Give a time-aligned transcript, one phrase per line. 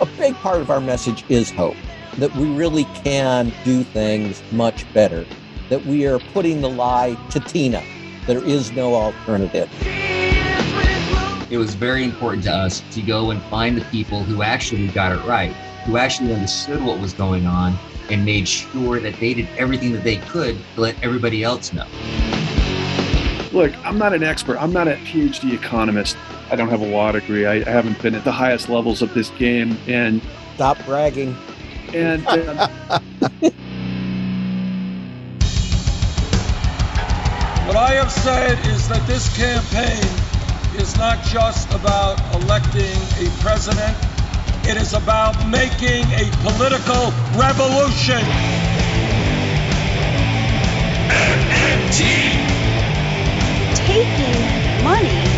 [0.00, 1.74] A big part of our message is hope
[2.18, 5.26] that we really can do things much better,
[5.70, 7.82] that we are putting the lie to Tina.
[8.24, 9.68] There is no alternative.
[11.50, 15.10] It was very important to us to go and find the people who actually got
[15.10, 15.50] it right,
[15.84, 17.76] who actually understood what was going on
[18.08, 21.86] and made sure that they did everything that they could to let everybody else know.
[23.52, 24.58] Look, I'm not an expert.
[24.58, 26.16] I'm not a PhD economist.
[26.50, 27.44] I don't have a law degree.
[27.44, 29.76] I, I haven't been at the highest levels of this game.
[29.86, 30.22] And
[30.54, 31.36] stop bragging.
[31.92, 32.68] And uh,
[37.66, 40.02] what I have said is that this campaign
[40.80, 43.96] is not just about electing a president,
[44.64, 48.24] it is about making a political revolution.
[51.10, 52.04] MMT.
[53.76, 55.37] Taking money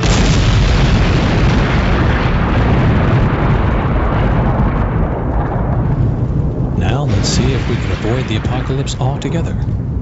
[7.21, 9.53] Let's see if we can avoid the apocalypse altogether.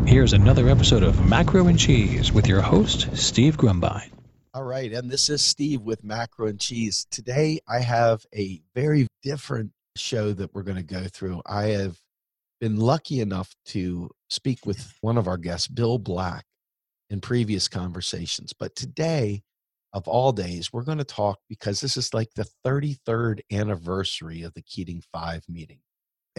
[0.07, 4.09] Here's another episode of Macro and Cheese with your host, Steve Grumbine.
[4.53, 7.05] All right, and this is Steve with Macro and Cheese.
[7.11, 11.41] Today I have a very different show that we're going to go through.
[11.45, 11.97] I have
[12.61, 16.45] been lucky enough to speak with one of our guests, Bill Black,
[17.09, 18.53] in previous conversations.
[18.57, 19.41] But today,
[19.91, 24.53] of all days, we're going to talk because this is like the 33rd anniversary of
[24.53, 25.79] the Keating 5 meeting.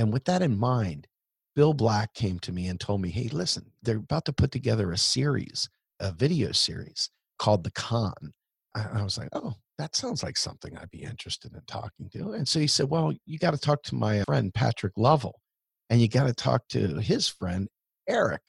[0.01, 1.07] And with that in mind,
[1.55, 4.93] Bill Black came to me and told me, hey, listen, they're about to put together
[4.93, 5.69] a series,
[6.01, 8.15] a video series called The Con.
[8.75, 12.33] I was like, oh, that sounds like something I'd be interested in talking to.
[12.33, 15.39] And so he said, well, you got to talk to my friend, Patrick Lovell,
[15.91, 17.69] and you got to talk to his friend,
[18.09, 18.41] Eric.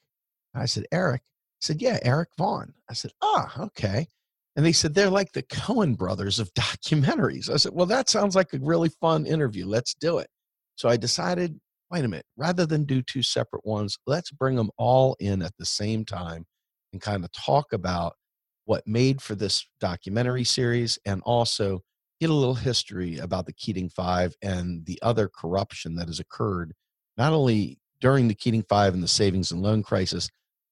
[0.55, 1.21] I said, Eric,
[1.59, 2.73] He said, Yeah, Eric Vaughn.
[2.89, 4.07] I said, Ah, okay.
[4.55, 7.49] And they said, They're like the Coen brothers of documentaries.
[7.49, 9.65] I said, Well, that sounds like a really fun interview.
[9.65, 10.29] Let's do it.
[10.81, 11.59] So I decided,
[11.91, 15.53] wait a minute, rather than do two separate ones, let's bring them all in at
[15.59, 16.47] the same time
[16.91, 18.15] and kind of talk about
[18.65, 21.81] what made for this documentary series and also
[22.19, 26.73] get a little history about the Keating Five and the other corruption that has occurred,
[27.15, 30.29] not only during the Keating Five and the savings and loan crisis,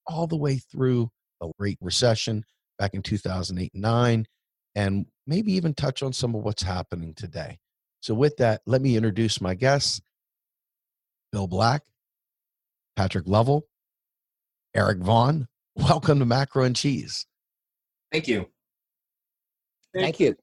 [0.08, 2.44] all the way through the Great Recession
[2.80, 4.26] back in 2008 and 9,
[4.74, 7.60] and maybe even touch on some of what's happening today.
[8.02, 10.02] So, with that, let me introduce my guests
[11.32, 11.84] Bill Black,
[12.96, 13.68] Patrick Lovell,
[14.76, 15.48] Eric Vaughn.
[15.76, 17.26] Welcome to Macro and Cheese.
[18.12, 18.48] Thank you.
[19.94, 20.36] Thank you.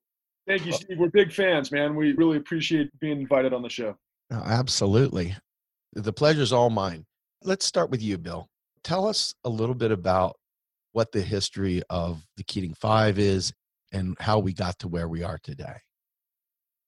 [0.46, 0.98] Thank you, Steve.
[0.98, 1.94] We're big fans, man.
[1.94, 3.96] We really appreciate being invited on the show.
[4.30, 5.36] Oh, absolutely.
[5.92, 7.04] The pleasure's all mine.
[7.42, 8.48] Let's start with you, Bill
[8.86, 10.36] tell us a little bit about
[10.92, 13.52] what the history of the Keating Five is
[13.92, 15.74] and how we got to where we are today.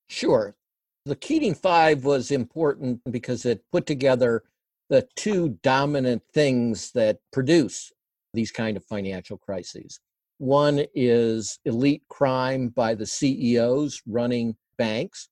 [0.09, 0.57] Sure.
[1.05, 4.43] The Keating Five was important because it put together
[4.91, 7.93] the two dominant things that produce
[8.35, 10.01] these kind of financial crises.
[10.39, 15.29] One is elite crime by the CEOs running banks,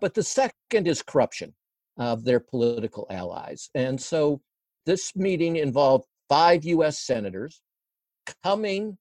[0.00, 1.54] but the second is corruption
[1.96, 3.70] of their political allies.
[3.74, 4.40] And so
[4.86, 7.60] this meeting involved five US senators
[8.42, 8.98] coming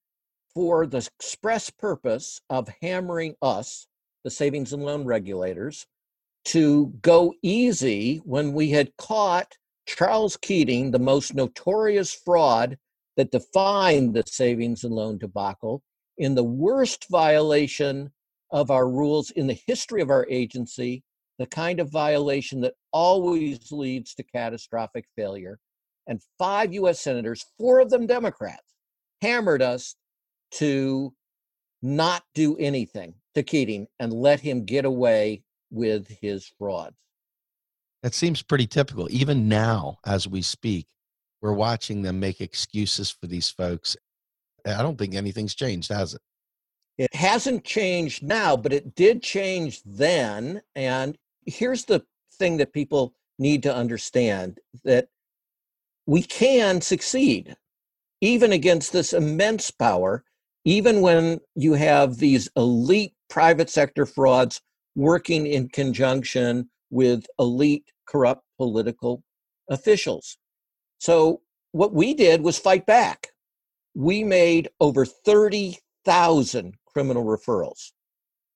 [0.54, 3.88] for the express purpose of hammering us,
[4.24, 5.86] the savings and loan regulators,
[6.46, 12.78] to go easy when we had caught Charles Keating, the most notorious fraud
[13.18, 15.84] that defined the savings and loan debacle,
[16.18, 18.12] in the worst violation
[18.52, 21.04] of our rules in the history of our agency,
[21.38, 25.60] the kind of violation that always leads to catastrophic failure.
[26.08, 28.76] And five US senators, four of them Democrats,
[29.22, 29.96] hammered us
[30.52, 31.14] to
[31.82, 36.94] not do anything to Keating and let him get away with his fraud.
[38.04, 39.08] That seems pretty typical.
[39.10, 40.88] Even now, as we speak,
[41.42, 43.96] we're watching them make excuses for these folks.
[44.66, 46.22] I don't think anything's changed, has it?
[46.98, 50.62] It hasn't changed now, but it did change then.
[50.76, 52.04] And here's the
[52.34, 55.08] thing that people need to understand that
[56.06, 57.56] we can succeed
[58.22, 60.26] even against this immense power,
[60.66, 64.62] even when you have these elite private sector frauds
[64.96, 69.24] working in conjunction with elite corrupt political
[69.70, 70.38] officials.
[71.00, 71.42] So,
[71.72, 73.28] what we did was fight back.
[73.96, 77.92] we made over 30,000 criminal referrals.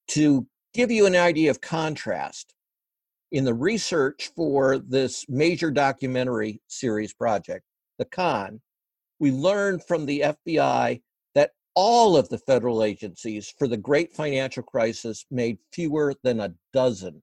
[0.10, 2.54] To give you an idea of contrast,
[3.32, 7.66] in the research for this major documentary series project,
[7.98, 8.62] The Con,
[9.20, 11.02] we learned from the FBI
[11.76, 17.22] all of the federal agencies for the great financial crisis made fewer than a dozen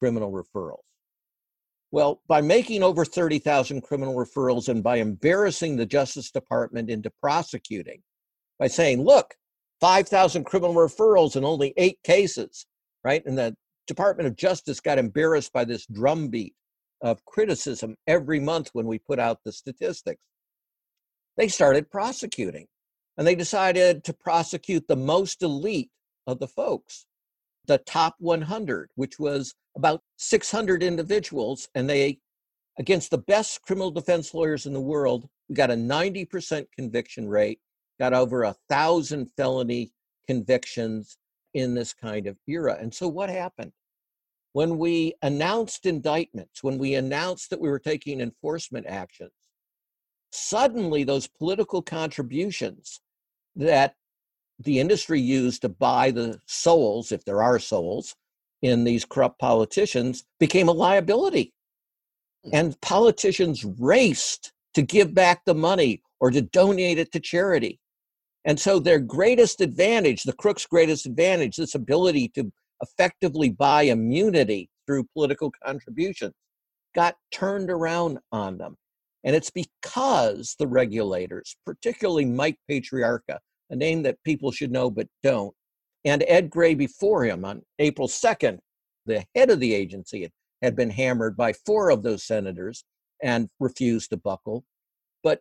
[0.00, 0.82] criminal referrals.
[1.90, 8.02] Well, by making over 30,000 criminal referrals and by embarrassing the Justice Department into prosecuting,
[8.58, 9.34] by saying, look,
[9.80, 12.66] 5,000 criminal referrals and only eight cases,
[13.04, 13.24] right?
[13.24, 16.54] And the Department of Justice got embarrassed by this drumbeat
[17.00, 20.20] of criticism every month when we put out the statistics.
[21.36, 22.66] They started prosecuting
[23.18, 25.90] and they decided to prosecute the most elite
[26.28, 27.04] of the folks,
[27.66, 31.68] the top 100, which was about 600 individuals.
[31.74, 32.20] And they,
[32.78, 37.58] against the best criminal defense lawyers in the world, we got a 90% conviction rate,
[37.98, 39.92] got over a thousand felony
[40.28, 41.18] convictions
[41.54, 42.78] in this kind of era.
[42.80, 43.72] And so what happened?
[44.52, 49.32] When we announced indictments, when we announced that we were taking enforcement actions,
[50.30, 53.00] suddenly those political contributions
[53.58, 53.94] that
[54.58, 58.14] the industry used to buy the souls, if there are souls,
[58.62, 61.52] in these corrupt politicians became a liability.
[62.44, 62.50] Hmm.
[62.52, 67.78] And politicians raced to give back the money or to donate it to charity.
[68.44, 72.50] And so their greatest advantage, the crook's greatest advantage, this ability to
[72.80, 76.32] effectively buy immunity through political contributions,
[76.94, 78.76] got turned around on them.
[79.24, 83.38] And it's because the regulators, particularly Mike Patriarca,
[83.70, 85.54] a name that people should know but don't,
[86.04, 88.58] and Ed Gray before him on April 2nd,
[89.06, 90.30] the head of the agency
[90.62, 92.84] had been hammered by four of those senators
[93.22, 94.64] and refused to buckle.
[95.22, 95.40] But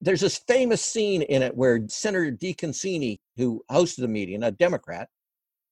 [0.00, 5.08] there's this famous scene in it where Senator DeConcini, who hosted the meeting, a Democrat,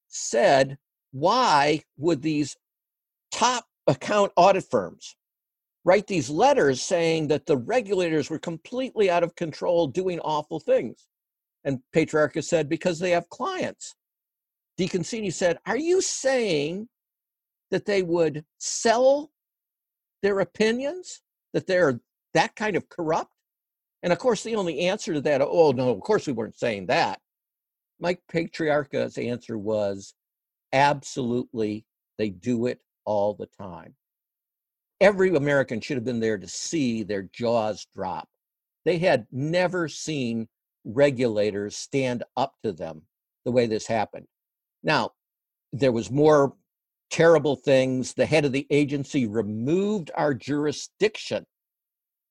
[0.08, 0.78] said,
[1.12, 2.56] Why would these
[3.30, 5.16] top account audit firms
[5.84, 11.06] write these letters saying that the regulators were completely out of control doing awful things?
[11.66, 13.94] And Patriarca said, Because they have clients.
[14.78, 16.88] DeConcini said, Are you saying
[17.70, 19.32] that they would sell
[20.22, 21.20] their opinions,
[21.52, 22.00] that they're
[22.32, 23.32] that kind of corrupt?
[24.02, 26.86] And of course, the only answer to that, oh, no, of course we weren't saying
[26.86, 27.20] that.
[27.98, 30.14] Mike Patriarca's answer was
[30.72, 31.84] absolutely,
[32.18, 33.94] they do it all the time.
[35.00, 38.28] Every American should have been there to see their jaws drop.
[38.84, 40.46] They had never seen
[40.86, 43.02] regulators stand up to them
[43.44, 44.26] the way this happened.
[44.82, 45.10] Now,
[45.72, 46.54] there was more
[47.10, 48.14] terrible things.
[48.14, 51.44] The head of the agency removed our jurisdiction.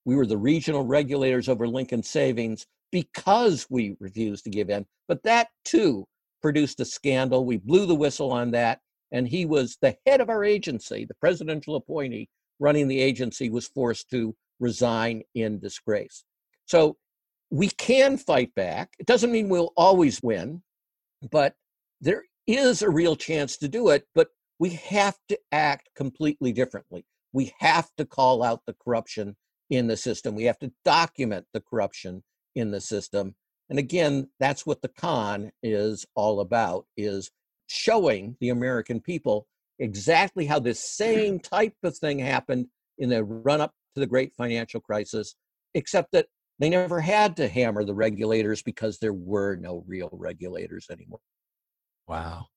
[0.06, 4.86] We were the regional regulators over Lincoln Savings because we refused to give in.
[5.07, 6.06] But that too
[6.42, 7.46] produced a scandal.
[7.46, 8.80] We blew the whistle on that.
[9.12, 12.30] And he was the head of our agency, the presidential appointee
[12.60, 16.24] running the agency was forced to resign in disgrace.
[16.66, 16.98] So
[17.50, 18.94] we can fight back.
[19.00, 20.63] It doesn't mean we'll always win,
[21.31, 21.56] but
[22.01, 27.06] there is a real chance to do it, but we have to act completely differently.
[27.33, 29.36] We have to call out the corruption
[29.69, 30.36] in the system.
[30.36, 32.24] We have to document the corruption
[32.56, 33.36] in the system.
[33.69, 37.31] And again, that's what the con is all about is
[37.68, 39.47] showing the American people
[39.80, 44.33] exactly how this same type of thing happened in the run up to the great
[44.35, 45.35] financial crisis,
[45.73, 46.28] except that
[46.59, 51.19] they never had to hammer the regulators because there were no real regulators anymore.
[52.07, 52.47] Wow.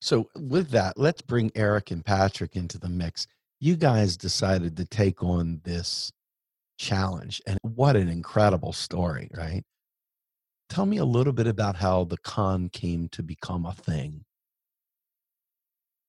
[0.00, 3.26] So, with that, let's bring Eric and Patrick into the mix.
[3.58, 6.12] You guys decided to take on this
[6.78, 9.64] challenge, and what an incredible story, right?
[10.68, 14.24] Tell me a little bit about how the con came to become a thing.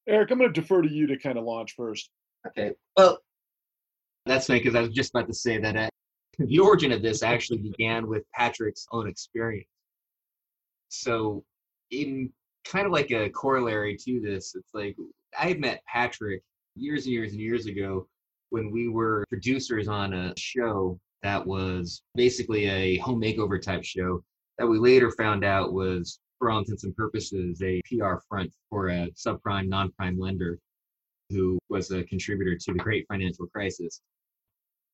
[0.07, 2.09] Eric, I'm going to defer to you to kind of launch first.
[2.47, 2.73] Okay.
[2.95, 3.19] Well,
[4.25, 5.89] that's funny because I was just about to say that uh,
[6.39, 9.67] the origin of this actually began with Patrick's own experience.
[10.89, 11.43] So,
[11.91, 12.31] in
[12.65, 14.55] kind of like a corollary to this.
[14.55, 14.95] It's like
[15.37, 16.43] I met Patrick
[16.75, 18.07] years and years and years ago
[18.49, 24.23] when we were producers on a show that was basically a home makeover type show
[24.57, 28.89] that we later found out was, for all intents and purposes, a PR front for
[28.89, 30.57] a subprime, non prime lender
[31.29, 34.01] who was a contributor to the great financial crisis.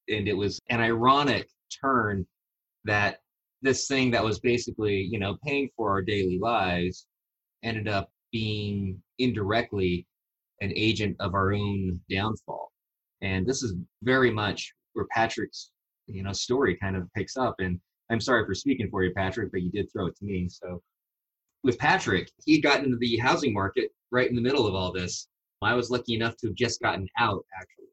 [0.09, 1.49] And it was an ironic
[1.81, 2.25] turn
[2.83, 3.19] that
[3.61, 7.07] this thing that was basically, you know, paying for our daily lives
[7.63, 10.05] ended up being indirectly
[10.61, 12.71] an agent of our own downfall.
[13.21, 15.71] And this is very much where Patrick's
[16.07, 17.55] you know story kind of picks up.
[17.59, 17.79] And
[18.11, 20.47] I'm sorry for speaking for you, Patrick, but you did throw it to me.
[20.49, 20.81] So
[21.63, 25.27] with Patrick, he got into the housing market right in the middle of all this.
[25.61, 27.87] I was lucky enough to have just gotten out, actually.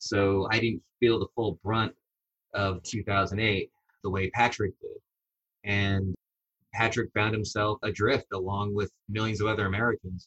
[0.00, 1.94] So I didn't feel the full brunt
[2.54, 3.70] of 2008
[4.02, 4.96] the way Patrick did.
[5.64, 6.14] And
[6.72, 10.26] Patrick found himself adrift along with millions of other Americans.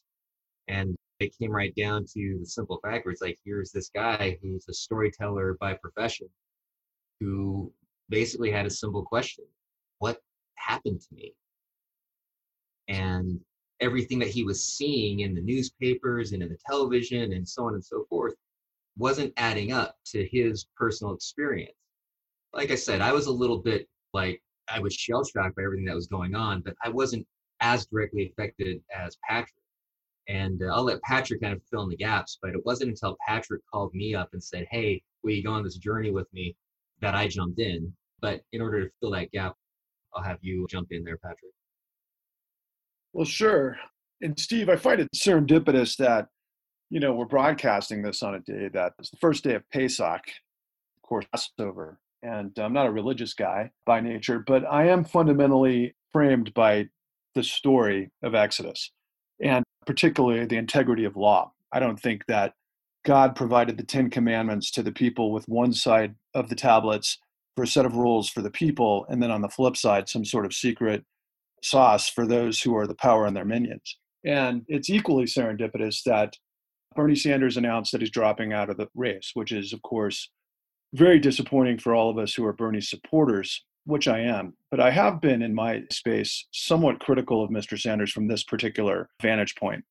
[0.68, 4.38] And it came right down to the simple fact where it's like, here's this guy
[4.40, 6.28] who's a storyteller by profession
[7.18, 7.72] who
[8.08, 9.44] basically had a simple question
[9.98, 10.20] What
[10.54, 11.34] happened to me?
[12.86, 13.40] And
[13.80, 17.74] everything that he was seeing in the newspapers and in the television and so on
[17.74, 18.34] and so forth
[18.96, 21.74] wasn't adding up to his personal experience.
[22.52, 25.86] Like I said, I was a little bit like I was shell shocked by everything
[25.86, 27.26] that was going on, but I wasn't
[27.60, 29.54] as directly affected as Patrick.
[30.28, 33.16] And uh, I'll let Patrick kind of fill in the gaps, but it wasn't until
[33.26, 36.56] Patrick called me up and said, Hey, will you go on this journey with me?
[37.04, 37.92] that I jumped in.
[38.20, 39.54] But in order to fill that gap,
[40.14, 41.52] I'll have you jump in there, Patrick.
[43.12, 43.76] Well, sure.
[44.22, 46.28] And Steve, I find it serendipitous that,
[46.94, 50.28] you know, we're broadcasting this on a day that is the first day of Pesach,
[50.28, 51.98] of course, Passover.
[52.22, 56.86] And I'm not a religious guy by nature, but I am fundamentally framed by
[57.34, 58.92] the story of Exodus
[59.42, 61.50] and particularly the integrity of law.
[61.72, 62.54] I don't think that
[63.04, 67.18] God provided the Ten Commandments to the people with one side of the tablets
[67.56, 70.24] for a set of rules for the people, and then on the flip side, some
[70.24, 71.04] sort of secret
[71.60, 73.98] sauce for those who are the power and their minions.
[74.24, 76.36] And it's equally serendipitous that
[76.94, 80.30] Bernie Sanders announced that he's dropping out of the race, which is, of course,
[80.92, 84.54] very disappointing for all of us who are Bernie supporters, which I am.
[84.70, 87.78] But I have been in my space somewhat critical of Mr.
[87.78, 89.84] Sanders from this particular vantage point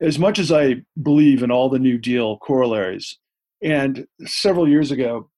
[0.00, 3.18] as much as I believe in all the New Deal corollaries,
[3.62, 5.30] and several years ago,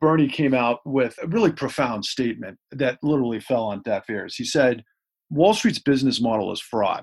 [0.00, 4.36] Bernie came out with a really profound statement that literally fell on deaf ears.
[4.36, 4.84] He said,
[5.30, 7.02] Wall Street's business model is fraud.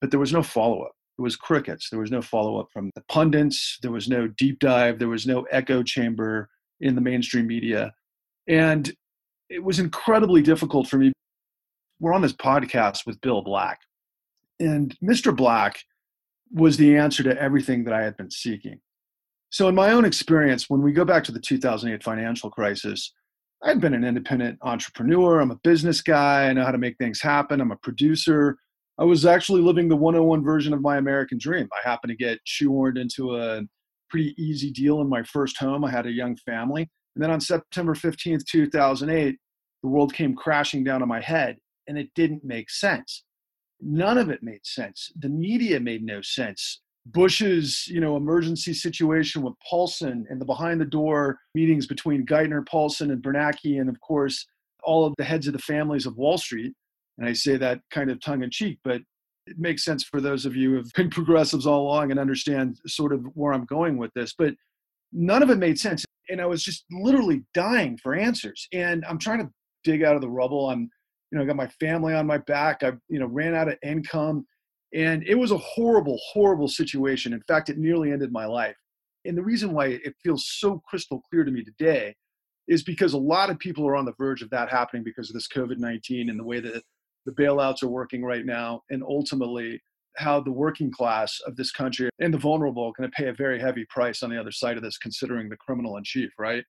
[0.00, 0.92] But there was no follow up.
[1.18, 1.90] It was crickets.
[1.90, 3.78] There was no follow up from the pundits.
[3.82, 4.98] There was no deep dive.
[4.98, 6.48] There was no echo chamber
[6.80, 7.92] in the mainstream media.
[8.48, 8.92] And
[9.48, 11.12] it was incredibly difficult for me.
[12.00, 13.80] We're on this podcast with Bill Black.
[14.58, 15.36] And Mr.
[15.36, 15.82] Black
[16.52, 18.80] was the answer to everything that I had been seeking.
[19.50, 23.12] So, in my own experience, when we go back to the 2008 financial crisis,
[23.62, 25.40] I'd been an independent entrepreneur.
[25.40, 26.48] I'm a business guy.
[26.48, 27.60] I know how to make things happen.
[27.60, 28.56] I'm a producer.
[29.02, 31.68] I was actually living the 101 version of my American dream.
[31.72, 33.62] I happened to get shoehorned into a
[34.08, 35.84] pretty easy deal in my first home.
[35.84, 36.88] I had a young family.
[37.14, 39.36] And then on September 15th, 2008,
[39.82, 41.56] the world came crashing down on my head
[41.88, 43.24] and it didn't make sense
[43.82, 45.12] none of it made sense.
[45.18, 46.80] The media made no sense.
[47.06, 52.66] Bush's, you know, emergency situation with Paulson and the behind the door meetings between Geithner,
[52.66, 54.46] Paulson, and Bernanke, and of course,
[54.84, 56.72] all of the heads of the families of Wall Street.
[57.18, 59.00] And I say that kind of tongue in cheek, but
[59.46, 62.78] it makes sense for those of you who have been progressives all along and understand
[62.86, 64.34] sort of where I'm going with this.
[64.36, 64.54] But
[65.12, 66.04] none of it made sense.
[66.30, 68.66] And I was just literally dying for answers.
[68.72, 69.50] And I'm trying to
[69.84, 70.70] dig out of the rubble.
[70.70, 70.88] I'm
[71.32, 72.82] you know, I got my family on my back.
[72.82, 74.46] I, you know, ran out of income.
[74.94, 77.32] And it was a horrible, horrible situation.
[77.32, 78.76] In fact, it nearly ended my life.
[79.24, 82.14] And the reason why it feels so crystal clear to me today
[82.68, 85.34] is because a lot of people are on the verge of that happening because of
[85.34, 86.82] this COVID 19 and the way that
[87.26, 88.82] the bailouts are working right now.
[88.90, 89.80] And ultimately,
[90.16, 93.34] how the working class of this country and the vulnerable are going to pay a
[93.34, 96.64] very heavy price on the other side of this, considering the criminal in chief, right?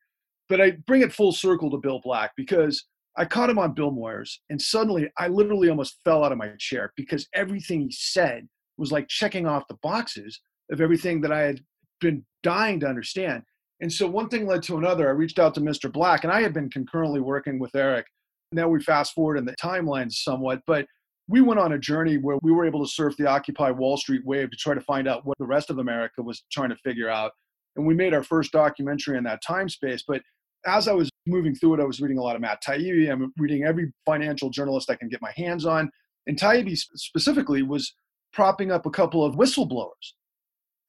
[0.50, 2.86] But I bring it full circle to Bill Black because
[3.18, 6.50] I caught him on Bill Moyers, and suddenly I literally almost fell out of my
[6.58, 10.40] chair because everything he said was like checking off the boxes
[10.72, 11.60] of everything that I had
[12.02, 13.44] been dying to understand.
[13.82, 15.08] And so one thing led to another.
[15.08, 15.92] I reached out to Mr.
[15.92, 18.08] Black, and I had been concurrently working with Eric.
[18.54, 20.86] Now we fast forward in the timeline somewhat, but
[21.28, 24.22] we went on a journey where we were able to surf the Occupy Wall Street
[24.26, 27.10] wave to try to find out what the rest of America was trying to figure
[27.10, 27.32] out.
[27.76, 30.04] And we made our first documentary in that time space.
[30.08, 30.22] But
[30.66, 33.12] as I was moving through it, I was reading a lot of Matt Taibbi.
[33.12, 35.90] I'm reading every financial journalist I can get my hands on.
[36.28, 37.94] And Taibbi specifically was
[38.34, 40.14] propping up a couple of whistleblowers.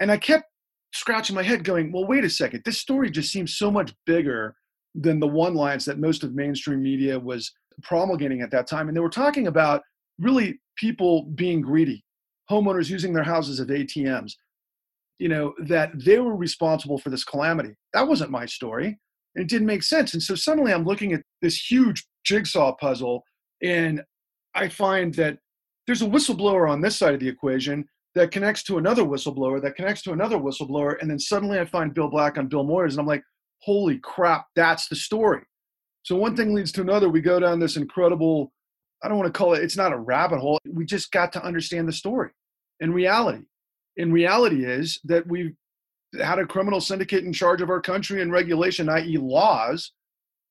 [0.00, 0.44] And I kept
[0.92, 2.62] scratching my head going, well, wait a second.
[2.64, 4.56] This story just seems so much bigger
[4.94, 8.88] than the one lines that most of mainstream media was promulgating at that time.
[8.88, 9.82] And they were talking about
[10.20, 12.04] really people being greedy,
[12.50, 14.34] homeowners using their houses as ATMs,
[15.18, 17.74] you know, that they were responsible for this calamity.
[17.92, 18.98] That wasn't my story
[19.34, 20.14] And it didn't make sense.
[20.14, 23.24] And so suddenly I'm looking at this huge jigsaw puzzle,
[23.62, 24.02] and
[24.54, 25.38] I find that
[25.86, 27.84] there's a whistleblower on this side of the equation
[28.14, 31.00] that connects to another whistleblower that connects to another whistleblower.
[31.00, 33.24] And then suddenly I find Bill Black on Bill Moyers, and I'm like,
[33.64, 35.42] holy crap, that's the story.
[36.02, 37.08] So one thing leads to another.
[37.08, 38.52] We go down this incredible,
[39.02, 40.58] I don't want to call it, it's not a rabbit hole.
[40.70, 42.30] We just got to understand the story
[42.80, 43.44] in reality.
[43.96, 45.54] In reality is that we've
[46.20, 49.92] had a criminal syndicate in charge of our country and regulation, i.e., laws,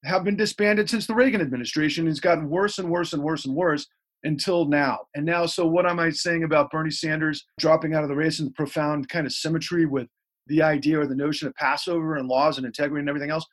[0.05, 2.07] have been disbanded since the Reagan administration.
[2.07, 3.87] It's gotten worse and worse and worse and worse
[4.23, 4.99] until now.
[5.15, 8.39] And now, so what am I saying about Bernie Sanders dropping out of the race
[8.39, 10.07] and the profound kind of symmetry with
[10.47, 13.45] the idea or the notion of Passover and laws and integrity and everything else?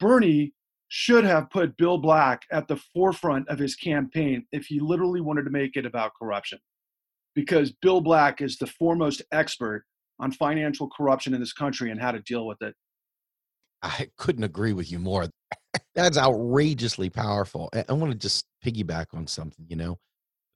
[0.00, 0.52] Bernie
[0.88, 5.42] should have put Bill Black at the forefront of his campaign if he literally wanted
[5.42, 6.58] to make it about corruption.
[7.34, 9.84] Because Bill Black is the foremost expert
[10.18, 12.74] on financial corruption in this country and how to deal with it.
[13.82, 15.26] I couldn't agree with you more.
[15.94, 17.70] That's outrageously powerful.
[17.72, 19.98] I want to just piggyback on something, you know.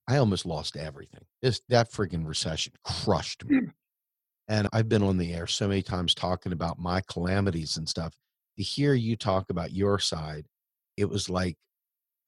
[0.09, 1.25] I almost lost everything.
[1.43, 3.61] This that freaking recession crushed me.
[4.53, 8.13] And I've been on the air so many times talking about my calamities and stuff.
[8.59, 10.45] To hear you talk about your side,
[10.99, 11.57] it was like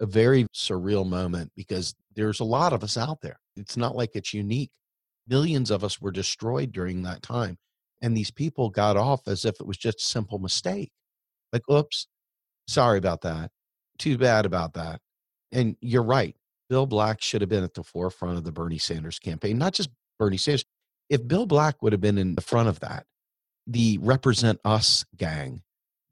[0.01, 3.39] a very surreal moment because there's a lot of us out there.
[3.57, 4.71] It's not like it's unique.
[5.29, 7.59] Millions of us were destroyed during that time.
[8.01, 10.93] And these people got off as if it was just a simple mistake.
[11.53, 12.07] Like, oops,
[12.67, 13.51] sorry about that.
[13.99, 14.99] Too bad about that.
[15.53, 16.35] And you're right.
[16.71, 19.91] Bill Black should have been at the forefront of the Bernie Sanders campaign, not just
[20.19, 20.65] Bernie Sanders.
[21.09, 23.07] If Bill Black would have been in the front of that,
[23.67, 25.63] the Represent Us gang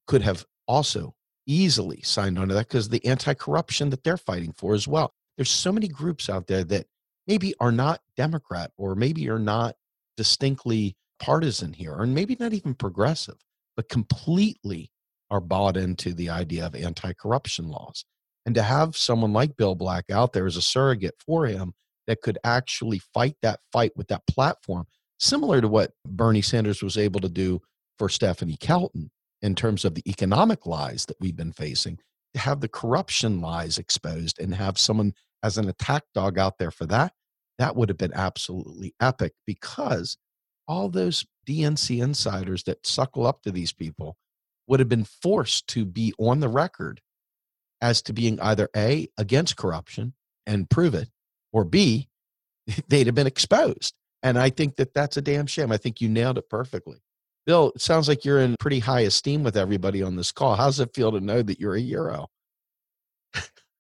[0.06, 1.14] could have also
[1.46, 5.12] easily signed on to that because the anti corruption that they're fighting for as well.
[5.37, 6.87] There's so many groups out there that
[7.26, 9.76] maybe are not Democrat or maybe are not
[10.16, 13.37] distinctly partisan here, or maybe not even progressive,
[13.76, 14.90] but completely
[15.30, 18.04] are bought into the idea of anti corruption laws.
[18.44, 21.75] And to have someone like Bill Black out there as a surrogate for him
[22.06, 24.87] that could actually fight that fight with that platform,
[25.18, 27.61] similar to what Bernie Sanders was able to do
[27.99, 29.11] for Stephanie Kelton
[29.42, 31.99] in terms of the economic lies that we've been facing,
[32.35, 36.71] to have the corruption lies exposed and have someone as an attack dog out there
[36.71, 37.12] for that,
[37.58, 40.17] that would have been absolutely epic because
[40.69, 44.17] all those DNC insiders that suckle up to these people
[44.69, 47.00] would have been forced to be on the record
[47.80, 50.15] as to being either A, against corruption
[50.47, 51.08] and prove it,
[51.52, 52.08] or B,
[52.88, 53.95] they'd have been exposed.
[54.23, 55.73] And I think that that's a damn shame.
[55.73, 56.99] I think you nailed it perfectly.
[57.45, 60.54] Bill, it sounds like you're in pretty high esteem with everybody on this call.
[60.54, 62.28] How's it feel to know that you're a hero?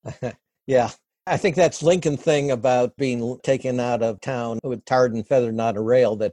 [0.66, 0.90] yeah,
[1.26, 5.52] I think that's Lincoln thing about being taken out of town with tarred and feather,
[5.52, 6.16] not a rail.
[6.16, 6.32] That,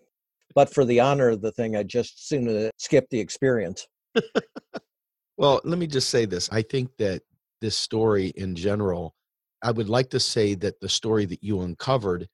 [0.55, 3.87] but for the honor of the thing, I'd just sooner skip the experience.
[5.37, 6.49] well, let me just say this.
[6.51, 7.21] I think that
[7.61, 9.13] this story in general,
[9.61, 12.27] I would like to say that the story that you uncovered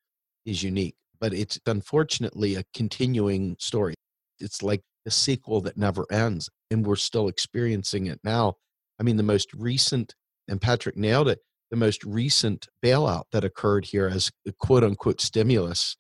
[0.46, 3.96] is unique, but it's unfortunately a continuing story.
[4.40, 8.56] It's like a sequel that never ends, and we're still experiencing it now.
[9.00, 10.16] I mean, the most recent,
[10.48, 11.40] and Patrick nailed it,
[11.72, 15.98] the most recent bailout that occurred here as a quote unquote stimulus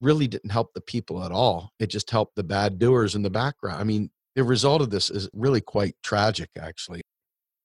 [0.00, 1.70] really didn't help the people at all.
[1.78, 3.80] It just helped the bad doers in the background.
[3.80, 7.02] I mean, the result of this is really quite tragic, actually.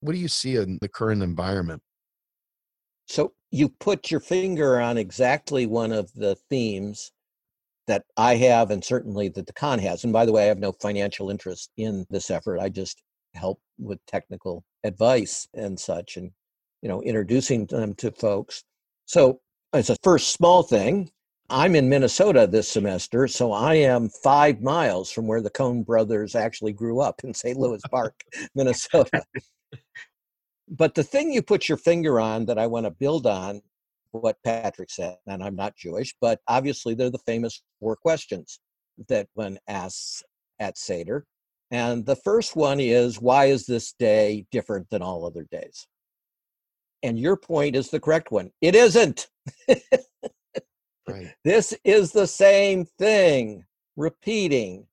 [0.02, 1.82] What do you see in the current environment?
[3.08, 7.12] So you put your finger on exactly one of the themes
[7.88, 10.04] that I have, and certainly that the con has.
[10.04, 12.60] And by the way, I have no financial interest in this effort.
[12.60, 13.02] I just
[13.34, 16.32] help with technical advice and such, and
[16.82, 18.64] you know, introducing them to folks.
[19.06, 19.40] So
[19.74, 21.10] as a first small thing,
[21.50, 26.36] I'm in Minnesota this semester, so I am five miles from where the Coen brothers
[26.36, 27.58] actually grew up in St.
[27.58, 28.22] Louis Park,
[28.56, 29.24] Minnesota.
[30.68, 33.62] But the thing you put your finger on that I want to build on
[34.12, 38.60] what Patrick said, and I'm not Jewish, but obviously they're the famous four questions
[39.08, 40.24] that one asks
[40.60, 41.26] at Seder.
[41.72, 45.88] And the first one is, why is this day different than all other days?
[47.04, 48.52] And your point is the correct one.
[48.62, 49.28] It isn't.
[51.08, 51.34] right.
[51.44, 53.64] This is the same thing,
[53.96, 54.88] repeating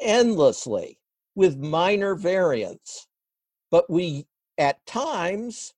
[0.00, 0.98] endlessly
[1.34, 3.06] with minor variants.
[3.70, 4.26] But we,
[4.58, 5.74] at times,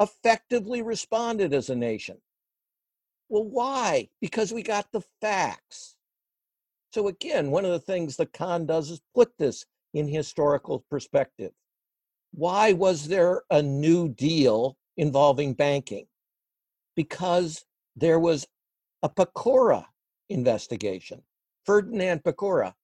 [0.00, 2.18] effectively responded as a nation.
[3.28, 4.08] Well, why?
[4.20, 5.96] Because we got the facts.
[6.92, 11.52] So, again, one of the things the con does is put this in historical perspective.
[12.32, 16.06] Why was there a New Deal involving banking?
[16.96, 17.64] Because
[17.96, 18.46] there was
[19.02, 19.86] a Pecora
[20.28, 21.22] investigation,
[21.64, 22.74] Ferdinand Pecora.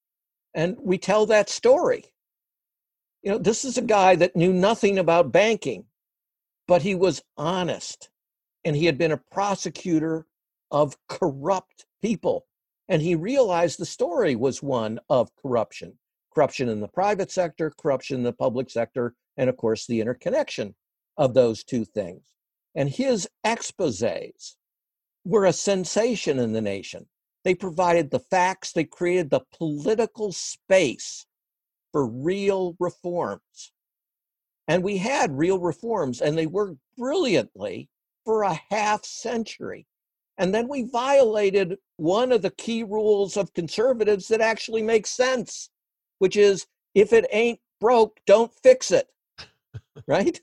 [0.54, 2.04] And we tell that story.
[3.22, 5.84] You know, this is a guy that knew nothing about banking,
[6.66, 8.10] but he was honest
[8.64, 10.26] and he had been a prosecutor
[10.70, 12.46] of corrupt people.
[12.88, 15.98] And he realized the story was one of corruption
[16.32, 20.74] corruption in the private sector, corruption in the public sector, and of course, the interconnection
[21.16, 22.22] of those two things.
[22.74, 24.56] And his exposes
[25.24, 27.06] were a sensation in the nation.
[27.44, 31.26] They provided the facts, they created the political space
[31.92, 33.72] for real reforms.
[34.68, 37.88] And we had real reforms, and they worked brilliantly
[38.24, 39.86] for a half century.
[40.38, 45.70] And then we violated one of the key rules of conservatives that actually makes sense,
[46.18, 49.08] which is if it ain't broke, don't fix it.
[50.06, 50.40] right?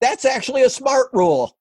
[0.00, 1.56] That's actually a smart rule.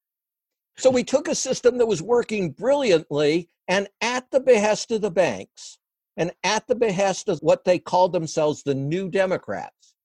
[0.77, 5.11] So we took a system that was working brilliantly and at the behest of the
[5.11, 5.78] banks
[6.19, 9.95] and at the behest of what they called themselves the New Democrats,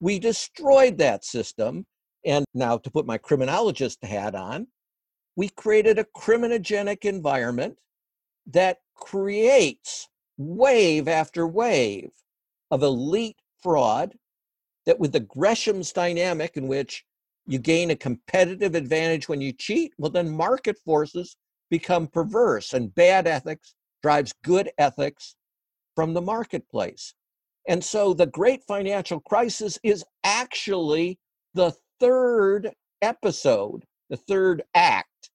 [0.00, 1.86] we destroyed that system.
[2.26, 4.66] And now, to put my criminologist hat on,
[5.36, 7.76] we created a criminogenic environment
[8.48, 12.10] that creates wave after wave
[12.72, 14.14] of elite fraud
[14.86, 17.04] that with the Gresham's dynamic in which
[17.46, 21.36] you gain a competitive advantage when you cheat, well, then market forces
[21.70, 25.36] become perverse and bad ethics drives good ethics
[25.94, 27.14] from the marketplace.
[27.68, 31.18] And so the great financial crisis is actually
[31.54, 35.30] the third episode, the third act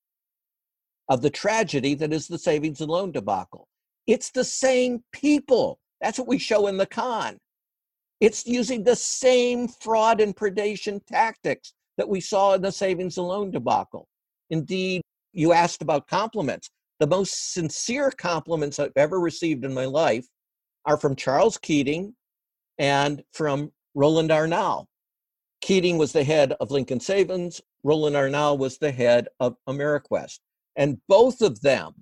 [1.09, 3.67] of the tragedy that is the savings and loan debacle.
[4.05, 5.79] It's the same people.
[6.01, 7.37] That's what we show in the con.
[8.19, 13.27] It's using the same fraud and predation tactics that we saw in the savings and
[13.27, 14.07] loan debacle.
[14.49, 15.01] Indeed,
[15.33, 16.69] you asked about compliments.
[16.99, 20.27] The most sincere compliments I've ever received in my life
[20.85, 22.15] are from Charles Keating
[22.77, 24.85] and from Roland Arnall.
[25.61, 30.39] Keating was the head of Lincoln Savings, Roland Arnall was the head of Ameriquest.
[30.75, 31.93] And both of them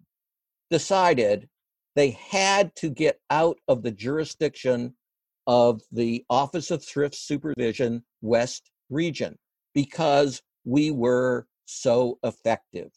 [0.70, 1.48] decided
[1.96, 4.96] they had to get out of the jurisdiction
[5.48, 9.38] of the Office of Thrift Supervision West region
[9.74, 12.92] because we were so effective.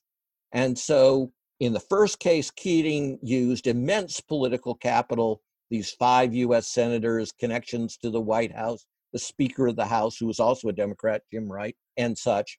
[0.53, 7.33] And so, in the first case, Keating used immense political capital, these five US senators,
[7.33, 11.23] connections to the White House, the Speaker of the House, who was also a Democrat,
[11.33, 12.59] Jim Wright, and such,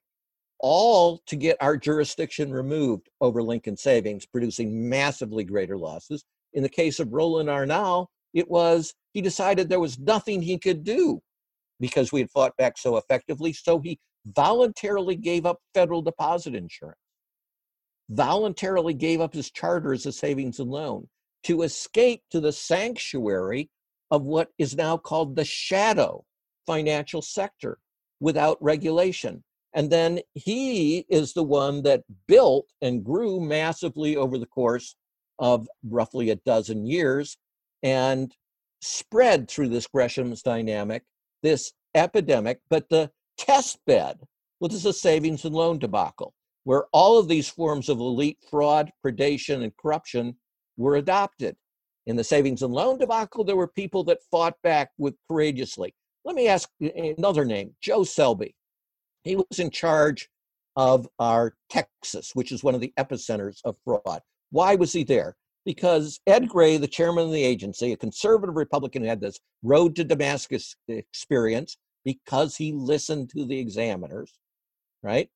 [0.58, 6.24] all to get our jurisdiction removed over Lincoln Savings, producing massively greater losses.
[6.54, 10.84] In the case of Roland Arnall, it was he decided there was nothing he could
[10.84, 11.20] do
[11.80, 13.52] because we had fought back so effectively.
[13.52, 16.98] So he voluntarily gave up federal deposit insurance,
[18.08, 21.08] voluntarily gave up his charter as a savings and loan
[21.44, 23.70] to escape to the sanctuary
[24.10, 26.24] of what is now called the shadow
[26.66, 27.78] financial sector
[28.20, 29.42] without regulation.
[29.74, 34.96] And then he is the one that built and grew massively over the course
[35.38, 37.36] of roughly a dozen years
[37.82, 38.34] and
[38.80, 41.02] spread through this Gresham's dynamic,
[41.42, 42.60] this epidemic.
[42.68, 44.18] But the test bed
[44.60, 49.62] was a savings and loan debacle, where all of these forms of elite fraud, predation,
[49.62, 50.36] and corruption
[50.76, 51.56] were adopted.
[52.06, 55.94] In the savings and loan debacle, there were people that fought back with courageously.
[56.24, 58.54] Let me ask another name, Joe Selby.
[59.24, 60.28] He was in charge
[60.76, 64.20] of our Texas, which is one of the epicenters of fraud.
[64.50, 65.36] Why was he there?
[65.64, 69.94] Because Ed Gray, the chairman of the agency, a conservative Republican, who had this road
[69.96, 74.32] to Damascus experience, because he listened to the examiners,
[75.04, 75.28] right?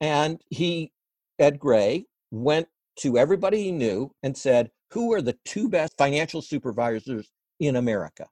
[0.00, 0.90] And he,
[1.38, 2.66] Ed Gray, went
[3.00, 7.30] to everybody he knew and said, Who are the two best financial supervisors
[7.60, 8.26] in America?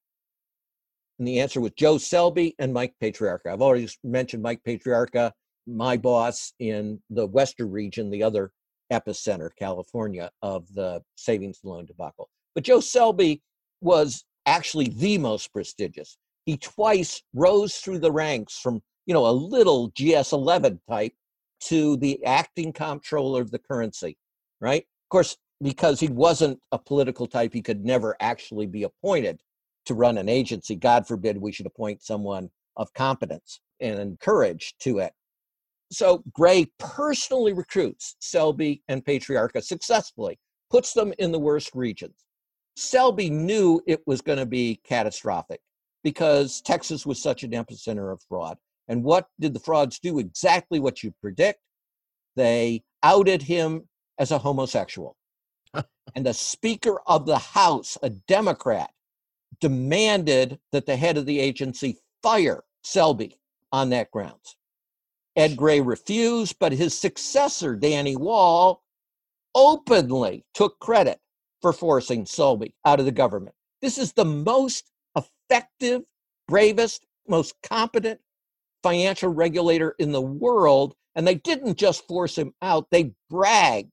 [1.19, 3.53] And the answer was Joe Selby and Mike Patriarca.
[3.53, 5.33] I've already mentioned Mike Patriarca,
[5.67, 8.51] my boss in the Western region, the other
[8.93, 12.29] epicenter, California, of the savings and loan debacle.
[12.55, 13.43] But Joe Selby
[13.81, 19.33] was actually the most prestigious he twice rose through the ranks from you know a
[19.33, 21.13] little gs11 type
[21.61, 24.17] to the acting comptroller of the currency
[24.65, 29.41] right of course because he wasn't a political type he could never actually be appointed
[29.87, 34.99] to run an agency god forbid we should appoint someone of competence and courage to
[34.99, 35.13] it
[35.93, 40.39] so gray personally recruits selby and patriarca successfully
[40.71, 42.25] puts them in the worst regions
[42.77, 45.61] selby knew it was going to be catastrophic
[46.05, 48.59] because Texas was such an epicenter of fraud.
[48.87, 50.19] And what did the frauds do?
[50.19, 51.59] Exactly what you predict.
[52.37, 55.17] They outed him as a homosexual.
[56.15, 58.91] and the Speaker of the House, a Democrat,
[59.61, 63.39] demanded that the head of the agency fire Selby
[63.73, 64.57] on that grounds.
[65.37, 68.83] Ed Gray refused, but his successor, Danny Wall,
[69.55, 71.19] openly took credit
[71.61, 73.55] for forcing Selby out of the government.
[73.81, 76.03] This is the most effective,
[76.47, 78.21] bravest, most competent
[78.83, 80.95] financial regulator in the world.
[81.17, 83.91] And they didn't just force him out, they bragged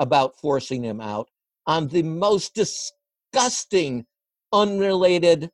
[0.00, 1.28] about forcing him out
[1.66, 4.04] on the most disgusting,
[4.52, 5.50] unrelated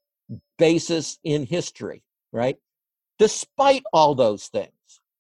[0.56, 2.56] basis in history, right?
[3.18, 4.70] Despite all those things,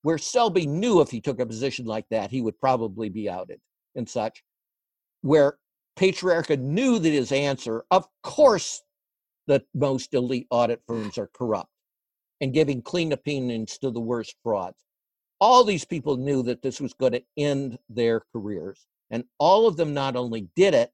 [0.02, 3.60] where Selby knew if he took a position like that, he would probably be outed
[3.96, 4.42] and such,
[5.22, 5.58] where
[5.98, 8.82] Patriarca knew that his answer, of course,
[9.46, 11.70] the most elite audit firms are corrupt
[12.40, 14.84] and giving clean opinions to the worst frauds.
[15.40, 18.86] All these people knew that this was going to end their careers.
[19.10, 20.90] And all of them not only did it,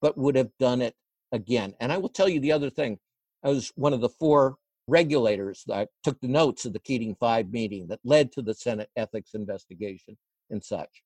[0.00, 0.94] but would have done it
[1.32, 1.74] again.
[1.80, 2.98] And I will tell you the other thing.
[3.42, 7.50] I was one of the four regulators that took the notes of the Keating Five
[7.50, 10.16] meeting that led to the Senate ethics investigation
[10.50, 11.02] and such.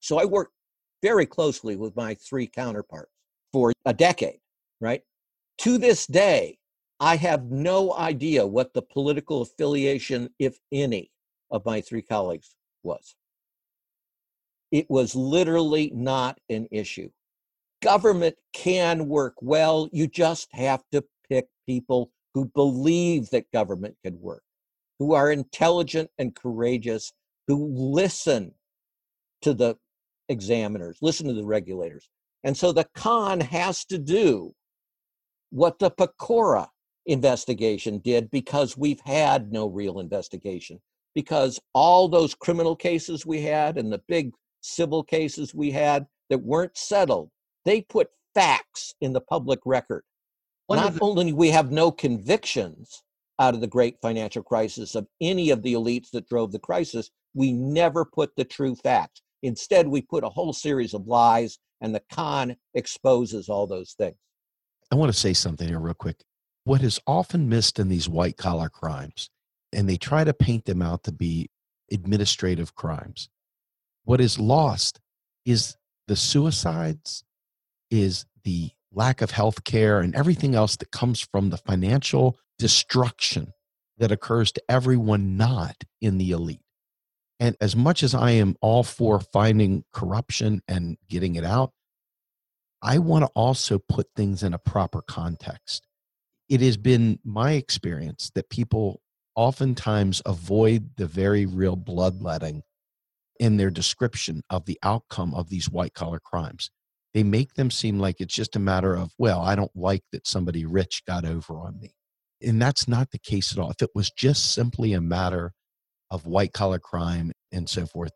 [0.00, 0.52] So I worked
[1.02, 3.12] very closely with my three counterparts
[3.52, 4.38] for a decade,
[4.80, 5.02] right?
[5.58, 6.58] To this day,
[7.00, 11.10] I have no idea what the political affiliation, if any,
[11.50, 13.14] of my three colleagues was.
[14.70, 17.10] It was literally not an issue.
[17.82, 19.88] Government can work well.
[19.92, 24.42] You just have to pick people who believe that government can work,
[24.98, 27.12] who are intelligent and courageous,
[27.46, 28.52] who listen
[29.42, 29.76] to the
[30.28, 32.08] examiners, listen to the regulators.
[32.44, 34.54] And so the con has to do
[35.50, 36.68] what the Pecora
[37.06, 40.80] investigation did because we've had no real investigation.
[41.14, 44.32] Because all those criminal cases we had and the big
[44.68, 47.30] civil cases we had that weren't settled,
[47.64, 50.04] they put facts in the public record.
[50.66, 53.02] One Not the- only we have no convictions
[53.38, 57.10] out of the great financial crisis of any of the elites that drove the crisis,
[57.34, 59.22] we never put the true facts.
[59.42, 64.16] Instead, we put a whole series of lies, and the con exposes all those things.
[64.90, 66.24] I want to say something here, real quick.
[66.64, 69.30] What is often missed in these white collar crimes,
[69.72, 71.50] and they try to paint them out to be
[71.92, 73.28] administrative crimes,
[74.08, 74.98] what is lost
[75.44, 77.24] is the suicides,
[77.90, 83.52] is the lack of health care, and everything else that comes from the financial destruction
[83.98, 86.62] that occurs to everyone not in the elite.
[87.38, 91.72] And as much as I am all for finding corruption and getting it out,
[92.80, 95.86] I want to also put things in a proper context.
[96.48, 99.02] It has been my experience that people
[99.36, 102.62] oftentimes avoid the very real bloodletting
[103.38, 106.70] in their description of the outcome of these white collar crimes.
[107.14, 110.26] They make them seem like it's just a matter of, well, I don't like that
[110.26, 111.94] somebody rich got over on me.
[112.42, 113.70] And that's not the case at all.
[113.70, 115.52] If it was just simply a matter
[116.10, 118.12] of white collar crime and so forth,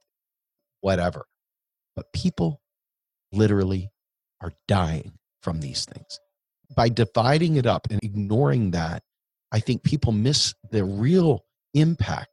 [0.80, 1.24] whatever.
[1.96, 2.60] But people
[3.32, 3.90] literally
[4.40, 6.18] are dying from these things.
[6.74, 9.02] By dividing it up and ignoring that,
[9.50, 12.28] I think people miss the real impact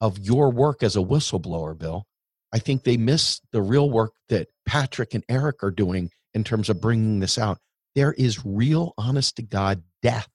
[0.00, 2.04] of your work as a whistleblower, Bill.
[2.52, 6.68] I think they miss the real work that Patrick and Eric are doing in terms
[6.68, 7.58] of bringing this out.
[7.94, 10.30] There is real, honest to God death